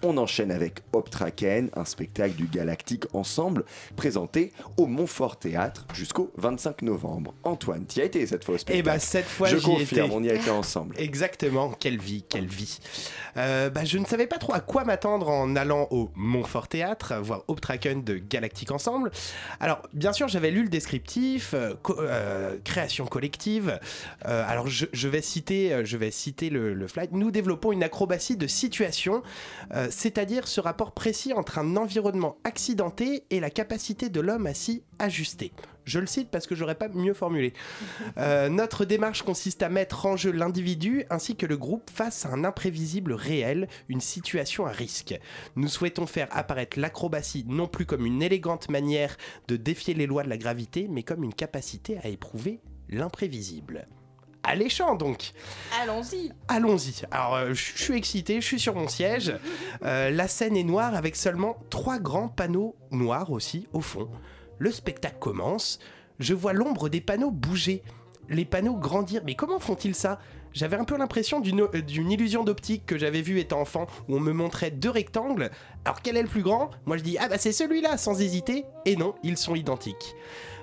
[0.02, 6.82] On enchaîne avec Optraken, un spectacle du Galactique Ensemble, présenté au Montfort Théâtre jusqu'au 25
[6.82, 7.34] novembre.
[7.44, 10.06] Antoine, tu y as été cette fois au spectacle Et bah cette fois Je confirme,
[10.06, 10.14] étais.
[10.14, 10.96] on y a été ensemble.
[10.98, 12.78] Exactement, quelle vie, quelle vie.
[13.36, 17.14] Euh, bah, je ne savais pas trop à quoi m'attendre en allant au Montfort Théâtre,
[17.22, 19.10] voir Optraken de Galactique Ensemble.
[19.60, 20.95] Alors, bien sûr, j'avais lu le descriptif,
[21.54, 23.78] euh, euh, création collective.
[24.26, 27.12] Euh, alors, je, vais citer, je vais citer le, le flight.
[27.12, 29.22] Nous développons une acrobatie de situation,
[29.90, 34.82] c'est-à-dire ce rapport précis entre un environnement accidenté et la capacité de l'homme à s'y
[34.98, 35.52] ajuster.
[35.86, 37.52] Je le cite parce que j'aurais pas mieux formulé.
[38.18, 42.30] Euh, notre démarche consiste à mettre en jeu l'individu ainsi que le groupe face à
[42.30, 45.18] un imprévisible réel, une situation à risque.
[45.54, 49.16] Nous souhaitons faire apparaître l'acrobatie non plus comme une élégante manière
[49.46, 53.86] de défier les lois de la gravité, mais comme une capacité à éprouver l'imprévisible.
[54.42, 55.32] Alléchant donc
[55.80, 56.32] Allons-y.
[56.48, 57.02] Allons-y.
[57.10, 59.32] Alors, euh, je suis excité, je suis sur mon siège.
[59.82, 64.08] Euh, la scène est noire avec seulement trois grands panneaux noirs aussi au fond.
[64.58, 65.78] Le spectacle commence.
[66.18, 67.82] Je vois l'ombre des panneaux bouger.
[68.28, 69.22] Les panneaux grandir.
[69.24, 70.18] Mais comment font-ils ça?
[70.52, 74.16] J'avais un peu l'impression d'une euh, d'une illusion d'optique que j'avais vue étant enfant, où
[74.16, 75.50] on me montrait deux rectangles.
[75.84, 76.70] Alors quel est le plus grand?
[76.86, 78.64] Moi je dis ah bah c'est celui-là sans hésiter.
[78.86, 80.14] Et non, ils sont identiques.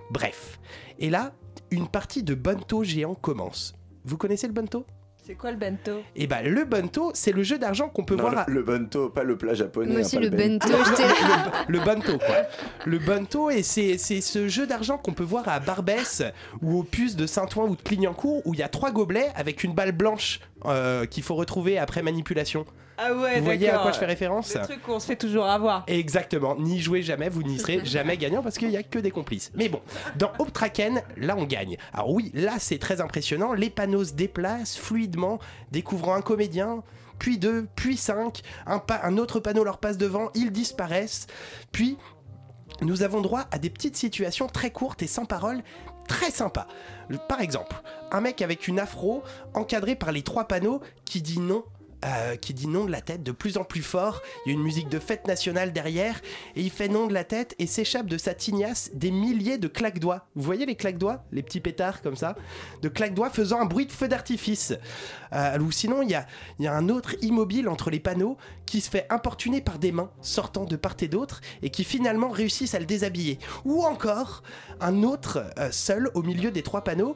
[0.09, 0.59] Bref.
[0.97, 1.33] Et là,
[1.69, 3.75] une partie de Bunto géant commence.
[4.03, 4.85] Vous connaissez le Bunto
[5.25, 6.03] C'est quoi le bento?
[6.17, 8.39] Et bah le bento, c'est le jeu d'argent qu'on peut Non, voir.
[8.39, 9.87] à- le, le bento, pas le plat japonais.
[9.91, 11.51] Moi hein, aussi, le ben- bento, j'étais là.
[11.67, 12.35] le bento quoi.
[12.85, 16.23] Le bento et c'est c'est ce jeu d'argent qu'on peut voir à Barbès
[16.61, 19.63] ou au puce de Saint-Ouen ou de Clignancourt où il y a trois gobelets avec
[19.63, 22.65] une balle blanche euh, qu'il faut retrouver après manipulation.
[22.97, 25.45] Ah ouais, Vous voyez à quoi je fais référence Le truc qu'on se fait toujours
[25.45, 25.83] avoir.
[25.87, 29.11] Exactement, n'y jouez jamais, vous n'y serez jamais gagnant parce qu'il n'y a que des
[29.11, 29.51] complices.
[29.55, 29.81] Mais bon,
[30.15, 31.77] dans Optraken, là on gagne.
[31.93, 35.39] Alors oui, là c'est très impressionnant, les panneaux se déplacent fluidement,
[35.71, 36.83] découvrant un comédien,
[37.19, 41.27] puis deux, puis cinq, un, pa- un autre panneau leur passe devant, ils disparaissent,
[41.71, 41.97] puis
[42.81, 45.63] nous avons droit à des petites situations très courtes et sans parole,
[46.07, 46.67] très sympas.
[47.29, 47.75] Par exemple,
[48.11, 49.23] un mec avec une afro
[49.53, 51.63] encadré par les trois panneaux qui dit non.
[52.03, 54.21] Euh, qui dit non de la tête de plus en plus fort.
[54.45, 56.21] Il y a une musique de fête nationale derrière
[56.55, 59.67] et il fait non de la tête et s'échappe de sa tignasse des milliers de
[59.67, 60.27] claques-doigts.
[60.35, 62.35] Vous voyez les claques-doigts Les petits pétards comme ça?
[62.81, 64.73] De claques-doigts faisant un bruit de feu d'artifice.
[65.61, 69.61] Ou sinon, il y a, un autre immobile entre les panneaux qui se fait importuner
[69.61, 73.39] par des mains sortant de part et d'autre et qui finalement réussissent à le déshabiller.
[73.65, 74.43] Ou encore
[74.79, 77.15] un autre euh, seul au milieu des trois panneaux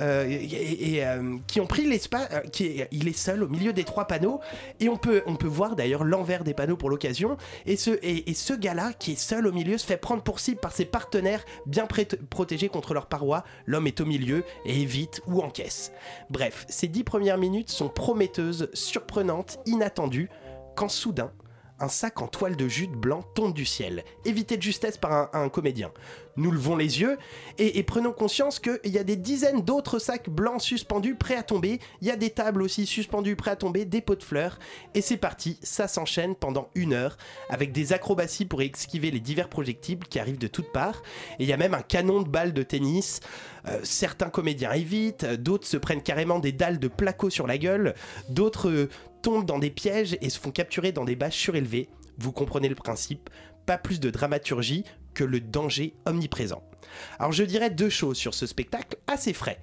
[0.00, 2.28] euh, euh, qui ont pris l'espace.
[2.52, 4.40] qui est- il est seul au milieu des trois panneaux
[4.80, 7.36] et on peut, voir d'ailleurs l'envers des panneaux pour l'occasion.
[7.66, 10.60] Et ce, et, ce gars-là qui est seul au milieu se fait prendre pour cible
[10.60, 11.86] par ses partenaires bien
[12.30, 13.44] protégés contre leurs parois.
[13.66, 15.92] L'homme est au milieu et évite ou encaisse.
[16.30, 20.30] Bref, ces dix premières minutes sont prometteuses, surprenantes, inattendues,
[20.76, 21.32] quand soudain,
[21.80, 25.48] un sac en toile de jute blanc tombe du ciel, évité de justesse par un,
[25.48, 25.92] comédien.
[26.38, 27.18] Nous levons les yeux
[27.58, 31.80] et, prenons conscience qu'il y a des dizaines d'autres sacs blancs suspendus prêts à tomber,
[32.00, 34.58] il y a des tables aussi suspendues prêts à tomber, des pots de fleurs,
[34.94, 37.16] et c'est parti, ça s'enchaîne pendant une heure,
[37.48, 41.02] avec des acrobaties pour esquiver les divers projectiles qui arrivent de toutes parts,
[41.38, 43.20] et il y a même un canon de balles de tennis,
[43.68, 47.94] Euh, certains comédiens évitent, d'autres se prennent carrément des dalles de placo sur la gueule,
[48.28, 48.88] d'autres euh,
[49.22, 51.88] tombent dans des pièges et se font capturer dans des bâches surélevées.
[52.18, 53.30] Vous comprenez le principe,
[53.66, 54.84] pas plus de dramaturgie
[55.24, 56.62] le danger omniprésent.
[57.18, 59.60] Alors je dirais deux choses sur ce spectacle assez frais.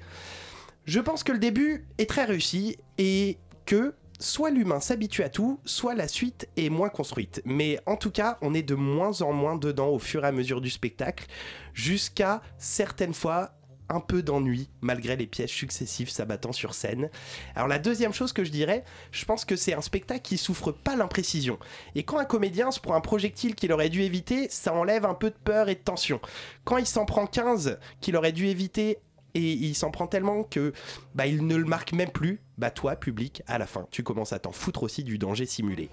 [0.85, 5.59] Je pense que le début est très réussi et que soit l'humain s'habitue à tout,
[5.65, 7.41] soit la suite est moins construite.
[7.45, 10.31] Mais en tout cas, on est de moins en moins dedans au fur et à
[10.31, 11.25] mesure du spectacle,
[11.73, 13.51] jusqu'à certaines fois
[13.89, 17.09] un peu d'ennui malgré les pièges successifs s'abattant sur scène.
[17.55, 20.71] Alors la deuxième chose que je dirais, je pense que c'est un spectacle qui souffre
[20.71, 21.59] pas l'imprécision.
[21.95, 25.13] Et quand un comédien se prend un projectile qu'il aurait dû éviter, ça enlève un
[25.13, 26.19] peu de peur et de tension.
[26.63, 28.99] Quand il s'en prend 15 qu'il aurait dû éviter
[29.35, 30.73] et il s'en prend tellement que
[31.13, 32.41] bah, il ne le marque même plus.
[32.57, 35.89] Bah toi, public, à la fin, tu commences à t'en foutre aussi du danger simulé.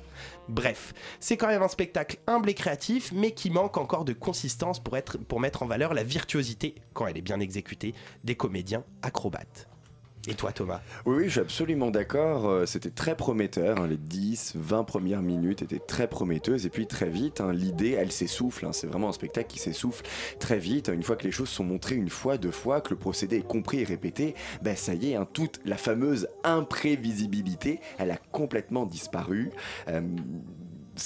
[0.49, 4.79] Bref, c'est quand même un spectacle humble et créatif, mais qui manque encore de consistance
[4.79, 8.85] pour, être, pour mettre en valeur la virtuosité, quand elle est bien exécutée, des comédiens
[9.03, 9.72] acrobates.
[10.29, 12.49] Et toi, Thomas Oui, oui, je suis absolument d'accord.
[12.49, 13.81] Euh, c'était très prometteur.
[13.81, 13.89] Hein.
[13.89, 16.65] Les 10, 20 premières minutes étaient très prometteuses.
[16.65, 18.67] Et puis, très vite, hein, l'idée, elle s'essouffle.
[18.67, 18.73] Hein.
[18.73, 20.05] C'est vraiment un spectacle qui s'essouffle
[20.39, 20.89] très vite.
[20.95, 23.47] Une fois que les choses sont montrées une fois, deux fois, que le procédé est
[23.47, 29.51] compris et répété, ben ça y est, toute la fameuse imprévisibilité, elle a complètement disparu.
[29.89, 30.03] Euh,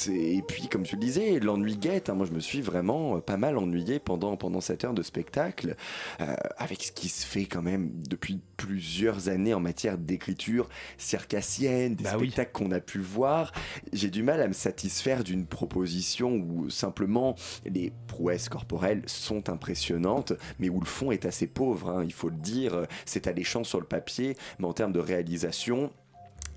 [0.09, 2.11] et puis, comme tu le disais, l'ennui guette.
[2.11, 2.15] Hein.
[2.15, 5.77] Moi, je me suis vraiment euh, pas mal ennuyé pendant, pendant cette heure de spectacle,
[6.21, 10.69] euh, avec ce qui se fait quand même depuis plusieurs années en matière d'écriture
[10.99, 13.53] circassienne, des bah spectacles qu'on a pu voir.
[13.93, 17.35] J'ai du mal à me satisfaire d'une proposition où simplement
[17.65, 21.91] les prouesses corporelles sont impressionnantes, mais où le fond est assez pauvre.
[21.91, 22.05] Hein.
[22.05, 25.91] Il faut le dire, c'est alléchant sur le papier, mais en termes de réalisation,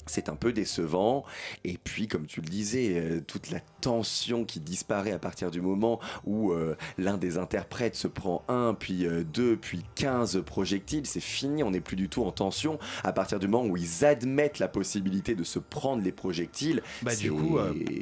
[0.10, 1.24] c'est un peu décevant.
[1.64, 5.62] Et puis, comme tu le disais, euh, toute la tension qui disparaît à partir du
[5.62, 11.05] moment où euh, l'un des interprètes se prend un, puis euh, deux, puis quinze projectiles,
[11.05, 12.80] c'est fini, on n'est plus du tout en tension.
[13.03, 17.16] À partir du moment où ils admettent la possibilité de se prendre les projectiles, bah
[17.16, 17.57] du coup,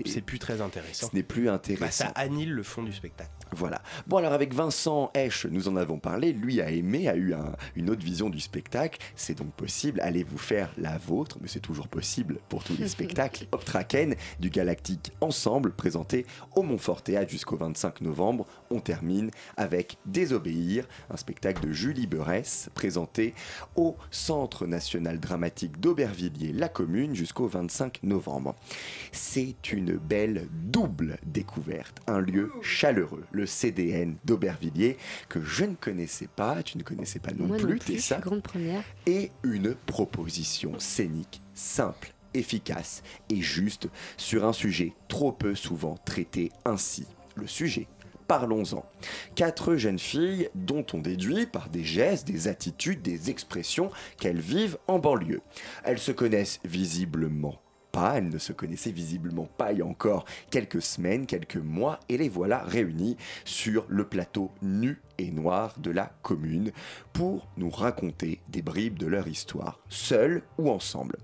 [0.05, 1.09] c'est plus très intéressant.
[1.09, 1.85] Ce n'est plus intéressant.
[1.85, 3.31] Bah, ça annule le fond du spectacle.
[3.51, 3.81] Voilà.
[4.07, 6.33] Bon, alors avec Vincent Esch, nous en avons parlé.
[6.33, 7.33] Lui a aimé, a eu
[7.75, 8.99] une autre vision du spectacle.
[9.15, 9.99] C'est donc possible.
[10.01, 13.47] Allez vous faire la vôtre, mais c'est toujours possible pour tous les spectacles.
[13.51, 16.25] Optraken du Galactique Ensemble, présenté
[16.55, 18.45] au Montfort Théâtre jusqu'au 25 novembre.
[18.69, 23.33] On termine avec Désobéir, un spectacle de Julie Berès, présenté
[23.75, 28.55] au Centre national dramatique d'Aubervilliers, la commune, jusqu'au 25 novembre.
[29.11, 34.97] C'est une belle double découverte, un lieu chaleureux le CDN d'Aubervilliers,
[35.29, 38.83] que je ne connaissais pas, tu ne connaissais pas non plus, c'est ça grande première.
[39.05, 46.51] Et une proposition scénique simple, efficace et juste sur un sujet trop peu souvent traité
[46.65, 47.05] ainsi.
[47.35, 47.87] Le sujet
[48.27, 48.83] parlons-en.
[49.35, 54.77] Quatre jeunes filles dont on déduit par des gestes, des attitudes, des expressions qu'elles vivent
[54.87, 55.41] en banlieue.
[55.85, 57.61] Elles se connaissent visiblement
[57.97, 62.17] elles ne se connaissaient visiblement pas il y a encore quelques semaines, quelques mois, et
[62.17, 66.71] les voilà réunies sur le plateau nu et noir de la commune
[67.13, 71.17] pour nous raconter des bribes de leur histoire, seules ou ensemble.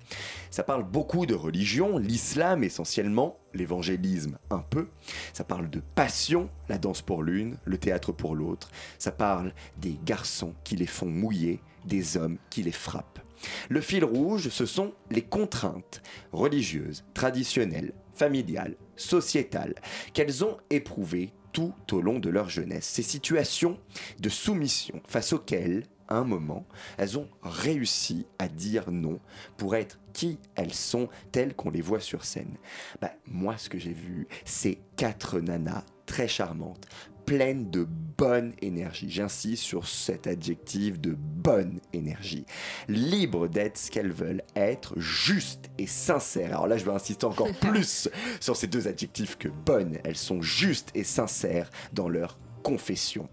[0.50, 4.88] Ça parle beaucoup de religion, l'islam essentiellement, l'évangélisme un peu.
[5.34, 8.70] Ça parle de passion, la danse pour l'une, le théâtre pour l'autre.
[8.98, 13.23] Ça parle des garçons qui les font mouiller, des hommes qui les frappent.
[13.70, 19.76] Le fil rouge, ce sont les contraintes religieuses, traditionnelles, familiales, sociétales,
[20.14, 22.86] qu'elles ont éprouvées tout au long de leur jeunesse.
[22.86, 23.80] Ces situations
[24.20, 26.66] de soumission face auxquelles, à un moment,
[26.98, 29.20] elles ont réussi à dire non
[29.58, 32.58] pour être qui elles sont telles qu'on les voit sur scène.
[33.02, 36.86] Bah, moi, ce que j'ai vu, c'est quatre nanas très charmantes,
[37.26, 39.10] pleine de bonne énergie.
[39.10, 42.46] J'insiste sur cet adjectif de bonne énergie.
[42.88, 46.48] Libre d'être ce qu'elles veulent être, juste et sincère.
[46.48, 48.10] Alors là, je vais insister encore plus
[48.40, 49.98] sur ces deux adjectifs que bonne.
[50.04, 53.30] Elles sont justes et sincères dans leur confession.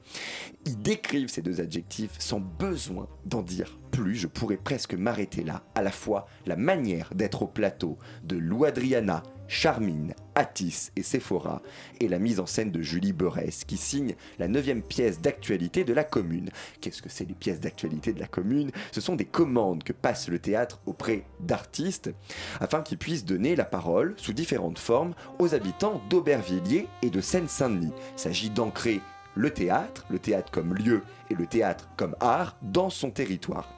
[0.66, 4.16] Ils décrivent ces deux adjectifs sans besoin d'en dire plus.
[4.16, 5.62] Je pourrais presque m'arrêter là.
[5.74, 11.60] À la fois la manière d'être au plateau de Lou Adriana Charmine, Atis et Sephora,
[11.98, 15.92] et la mise en scène de Julie Berès, qui signe la neuvième pièce d'actualité de
[15.92, 16.50] la commune.
[16.80, 18.70] Qu'est-ce que c'est les pièces d'actualité de la commune?
[18.92, 22.12] Ce sont des commandes que passe le théâtre auprès d'artistes,
[22.60, 27.92] afin qu'ils puissent donner la parole, sous différentes formes, aux habitants d'Aubervilliers et de Seine-Saint-Denis.
[28.16, 29.00] Il s'agit d'ancrer
[29.34, 33.68] le théâtre, le théâtre comme lieu et le théâtre comme art dans son territoire.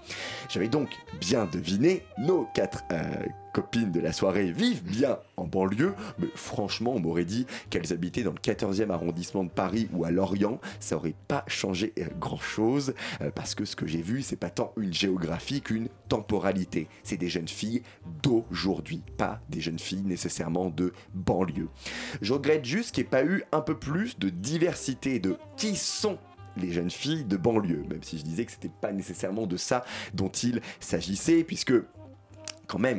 [0.50, 3.02] J'avais donc bien deviné, nos quatre euh,
[3.52, 8.22] copines de la soirée vivent bien en banlieue, mais franchement on m'aurait dit qu'elles habitaient
[8.22, 12.38] dans le 14e arrondissement de Paris ou à Lorient, ça aurait pas changé euh, grand
[12.38, 16.88] chose, euh, parce que ce que j'ai vu c'est pas tant une géographie qu'une temporalité.
[17.02, 17.82] C'est des jeunes filles
[18.22, 21.68] d'aujourd'hui, pas des jeunes filles nécessairement de banlieue.
[22.20, 25.76] Je regrette juste qu'il n'y ait pas eu un peu plus de diversité de qui
[25.76, 26.18] sont
[26.56, 29.84] les jeunes filles de banlieue, même si je disais que c'était pas nécessairement de ça
[30.14, 31.72] dont il s'agissait, puisque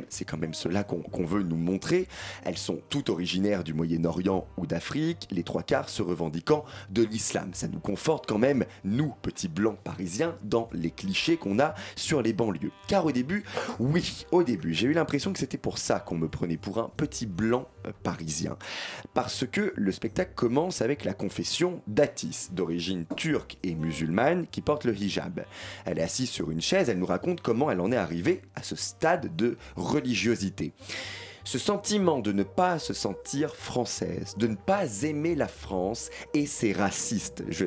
[0.08, 2.08] c'est quand même cela qu'on veut nous montrer.
[2.44, 7.50] Elles sont toutes originaires du Moyen-Orient ou d'Afrique, les trois quarts se revendiquant de l'islam.
[7.52, 12.22] Ça nous conforte quand même, nous, petits blancs parisiens, dans les clichés qu'on a sur
[12.22, 12.72] les banlieues.
[12.88, 13.44] Car au début,
[13.78, 16.90] oui, au début, j'ai eu l'impression que c'était pour ça qu'on me prenait pour un
[16.96, 18.56] petit blanc euh, parisien.
[19.14, 24.84] Parce que le spectacle commence avec la confession d'Atis, d'origine turque et musulmane, qui porte
[24.84, 25.44] le hijab.
[25.84, 28.62] Elle est assise sur une chaise, elle nous raconte comment elle en est arrivée à
[28.62, 30.72] ce stade de religiosité
[31.44, 36.46] ce sentiment de ne pas se sentir française, de ne pas aimer la France, et
[36.46, 37.64] c'est raciste, je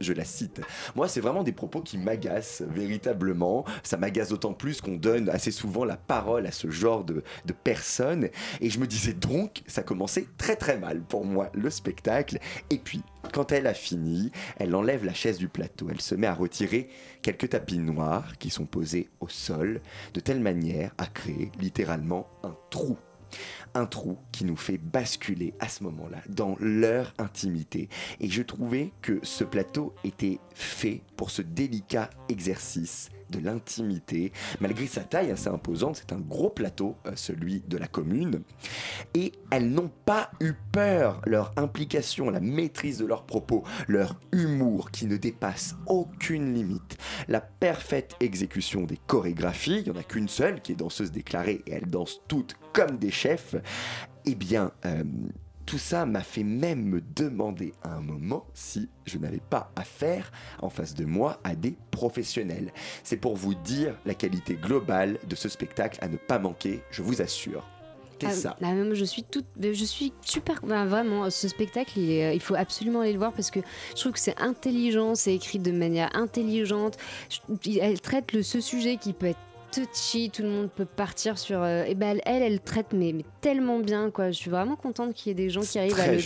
[0.00, 0.60] je la cite.
[0.94, 3.64] Moi, c'est vraiment des propos qui m'agacent véritablement.
[3.82, 7.52] Ça m'agace d'autant plus qu'on donne assez souvent la parole à ce genre de, de
[7.52, 8.28] personnes.
[8.60, 12.38] Et je me disais donc, ça commençait très très mal pour moi, le spectacle.
[12.70, 16.26] Et puis, quand elle a fini, elle enlève la chaise du plateau, elle se met
[16.26, 16.88] à retirer
[17.22, 19.80] quelques tapis noirs qui sont posés au sol,
[20.14, 22.96] de telle manière à créer littéralement un trou
[23.74, 27.88] un trou qui nous fait basculer à ce moment-là dans leur intimité.
[28.20, 34.32] Et je trouvais que ce plateau était fait pour ce délicat exercice de l'intimité.
[34.60, 38.42] Malgré sa taille assez imposante, c'est un gros plateau, euh, celui de la commune.
[39.14, 41.20] Et elles n'ont pas eu peur.
[41.26, 46.98] Leur implication, la maîtrise de leurs propos, leur humour qui ne dépasse aucune limite,
[47.28, 51.62] la parfaite exécution des chorégraphies, il n'y en a qu'une seule qui est danseuse déclarée
[51.66, 53.54] et elles dansent toutes comme des chefs,
[54.24, 54.72] eh bien...
[54.84, 55.04] Euh,
[55.68, 60.32] tout ça m'a fait même me demander à un moment si je n'avais pas affaire
[60.62, 62.72] en face de moi à des professionnels.
[63.04, 67.02] C'est pour vous dire la qualité globale de ce spectacle à ne pas manquer, je
[67.02, 67.68] vous assure.
[68.24, 68.56] Ah, ça.
[68.60, 73.12] je suis toute, je suis super, vraiment, ce spectacle, il, euh, il, faut absolument aller
[73.12, 73.60] le voir parce que
[73.94, 76.96] je trouve que c'est intelligent, c'est écrit de manière intelligente.
[77.80, 79.38] Elle traite le, ce sujet qui peut être
[79.70, 81.64] touchy, tout le monde peut partir sur.
[81.64, 84.30] et euh, ben elle, elle, traite mais, tellement bien quoi.
[84.30, 86.18] Je suis vraiment contente qu'il y ait des gens qui arrivent à le,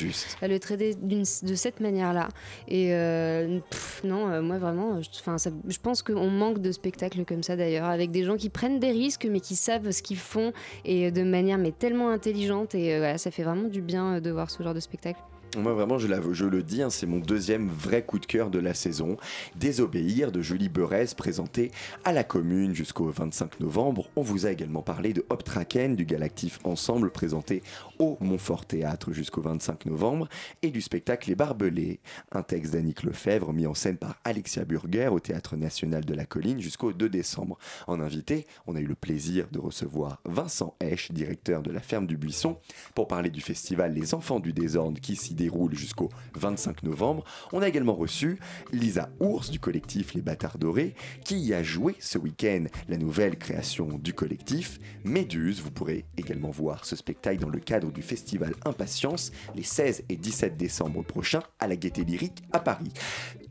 [0.42, 2.28] à le, traiter de cette manière-là.
[2.68, 3.58] Et euh,
[4.04, 5.36] non, euh, moi vraiment, enfin,
[5.68, 8.90] je pense qu'on manque de spectacles comme ça d'ailleurs, avec des gens qui prennent des
[8.90, 10.52] risques mais qui savent ce qu'ils font
[10.84, 12.74] et de manière mais tellement intelligente.
[12.74, 15.20] Et voilà, ça fait vraiment du bien de voir ce genre de spectacle.
[15.58, 16.06] Moi vraiment, je,
[16.46, 19.18] le dis, hein, c'est mon deuxième vrai coup de cœur de la saison.
[19.54, 21.70] Désobéir de Julie Beurez, présenté
[22.04, 24.08] à la commune jusqu'au 25 novembre.
[24.16, 27.62] On vous a également parlé de Hoptraken, du Galactif Ensemble, présenté
[27.98, 30.26] au Montfort Théâtre jusqu'au 25 novembre,
[30.62, 32.00] et du spectacle Les Barbelés,
[32.32, 36.24] un texte d'Annick Lefebvre mis en scène par Alexia Burger au Théâtre National de la
[36.24, 37.58] Colline jusqu'au 2 décembre.
[37.86, 42.06] En invité, on a eu le plaisir de recevoir Vincent Esch, directeur de la Ferme
[42.06, 42.56] du Buisson,
[42.94, 47.24] pour parler du festival Les Enfants du Désordre qui s'y déroule jusqu'au 25 novembre.
[47.52, 48.38] On a également reçu
[48.72, 53.36] Lisa Ours du collectif Les Bâtards Dorés qui y a joué ce week-end la nouvelle
[53.36, 55.60] création du collectif Méduse.
[55.60, 60.16] Vous pourrez également voir ce spectacle dans le cadre du festival Impatience les 16 et
[60.16, 62.92] 17 décembre prochains à la Gaîté Lyrique à Paris.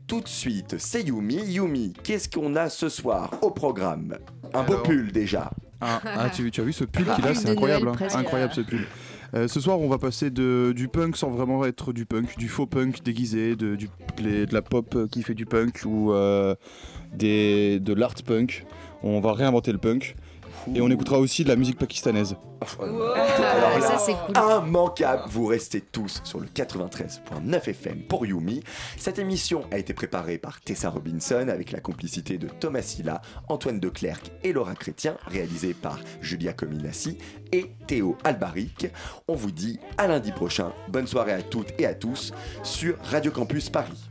[0.06, 1.42] Tout de suite, c'est Yumi.
[1.44, 4.16] Yumi, qu'est-ce qu'on a ce soir au programme?
[4.54, 5.50] Un beau pull déjà.
[5.80, 8.08] Ah, ah tu, as vu ce pull qu'il a, c'est incroyable, hein.
[8.14, 8.86] incroyable ce pull.
[9.34, 12.48] Euh, ce soir, on va passer de, du punk sans vraiment être du punk, du
[12.48, 13.78] faux punk déguisé, de,
[14.52, 16.54] la pop qui fait du punk ou euh,
[17.14, 18.64] de l'art punk.
[19.02, 20.16] On va réinventer le punk.
[20.74, 22.36] Et on écoutera aussi de la musique pakistanaise.
[22.80, 24.68] Alors là, ça, cool.
[24.68, 25.22] immanquable.
[25.28, 28.62] Vous restez tous sur le 93.9 FM pour Yumi.
[28.96, 33.80] Cette émission a été préparée par Tessa Robinson avec la complicité de Thomas Silla, Antoine
[33.80, 37.18] Declercq et Laura Chrétien, réalisée par Julia Cominassi
[37.52, 38.86] et Théo Albaric.
[39.28, 40.72] On vous dit à lundi prochain.
[40.88, 42.32] Bonne soirée à toutes et à tous
[42.62, 44.08] sur Radio Campus Paris.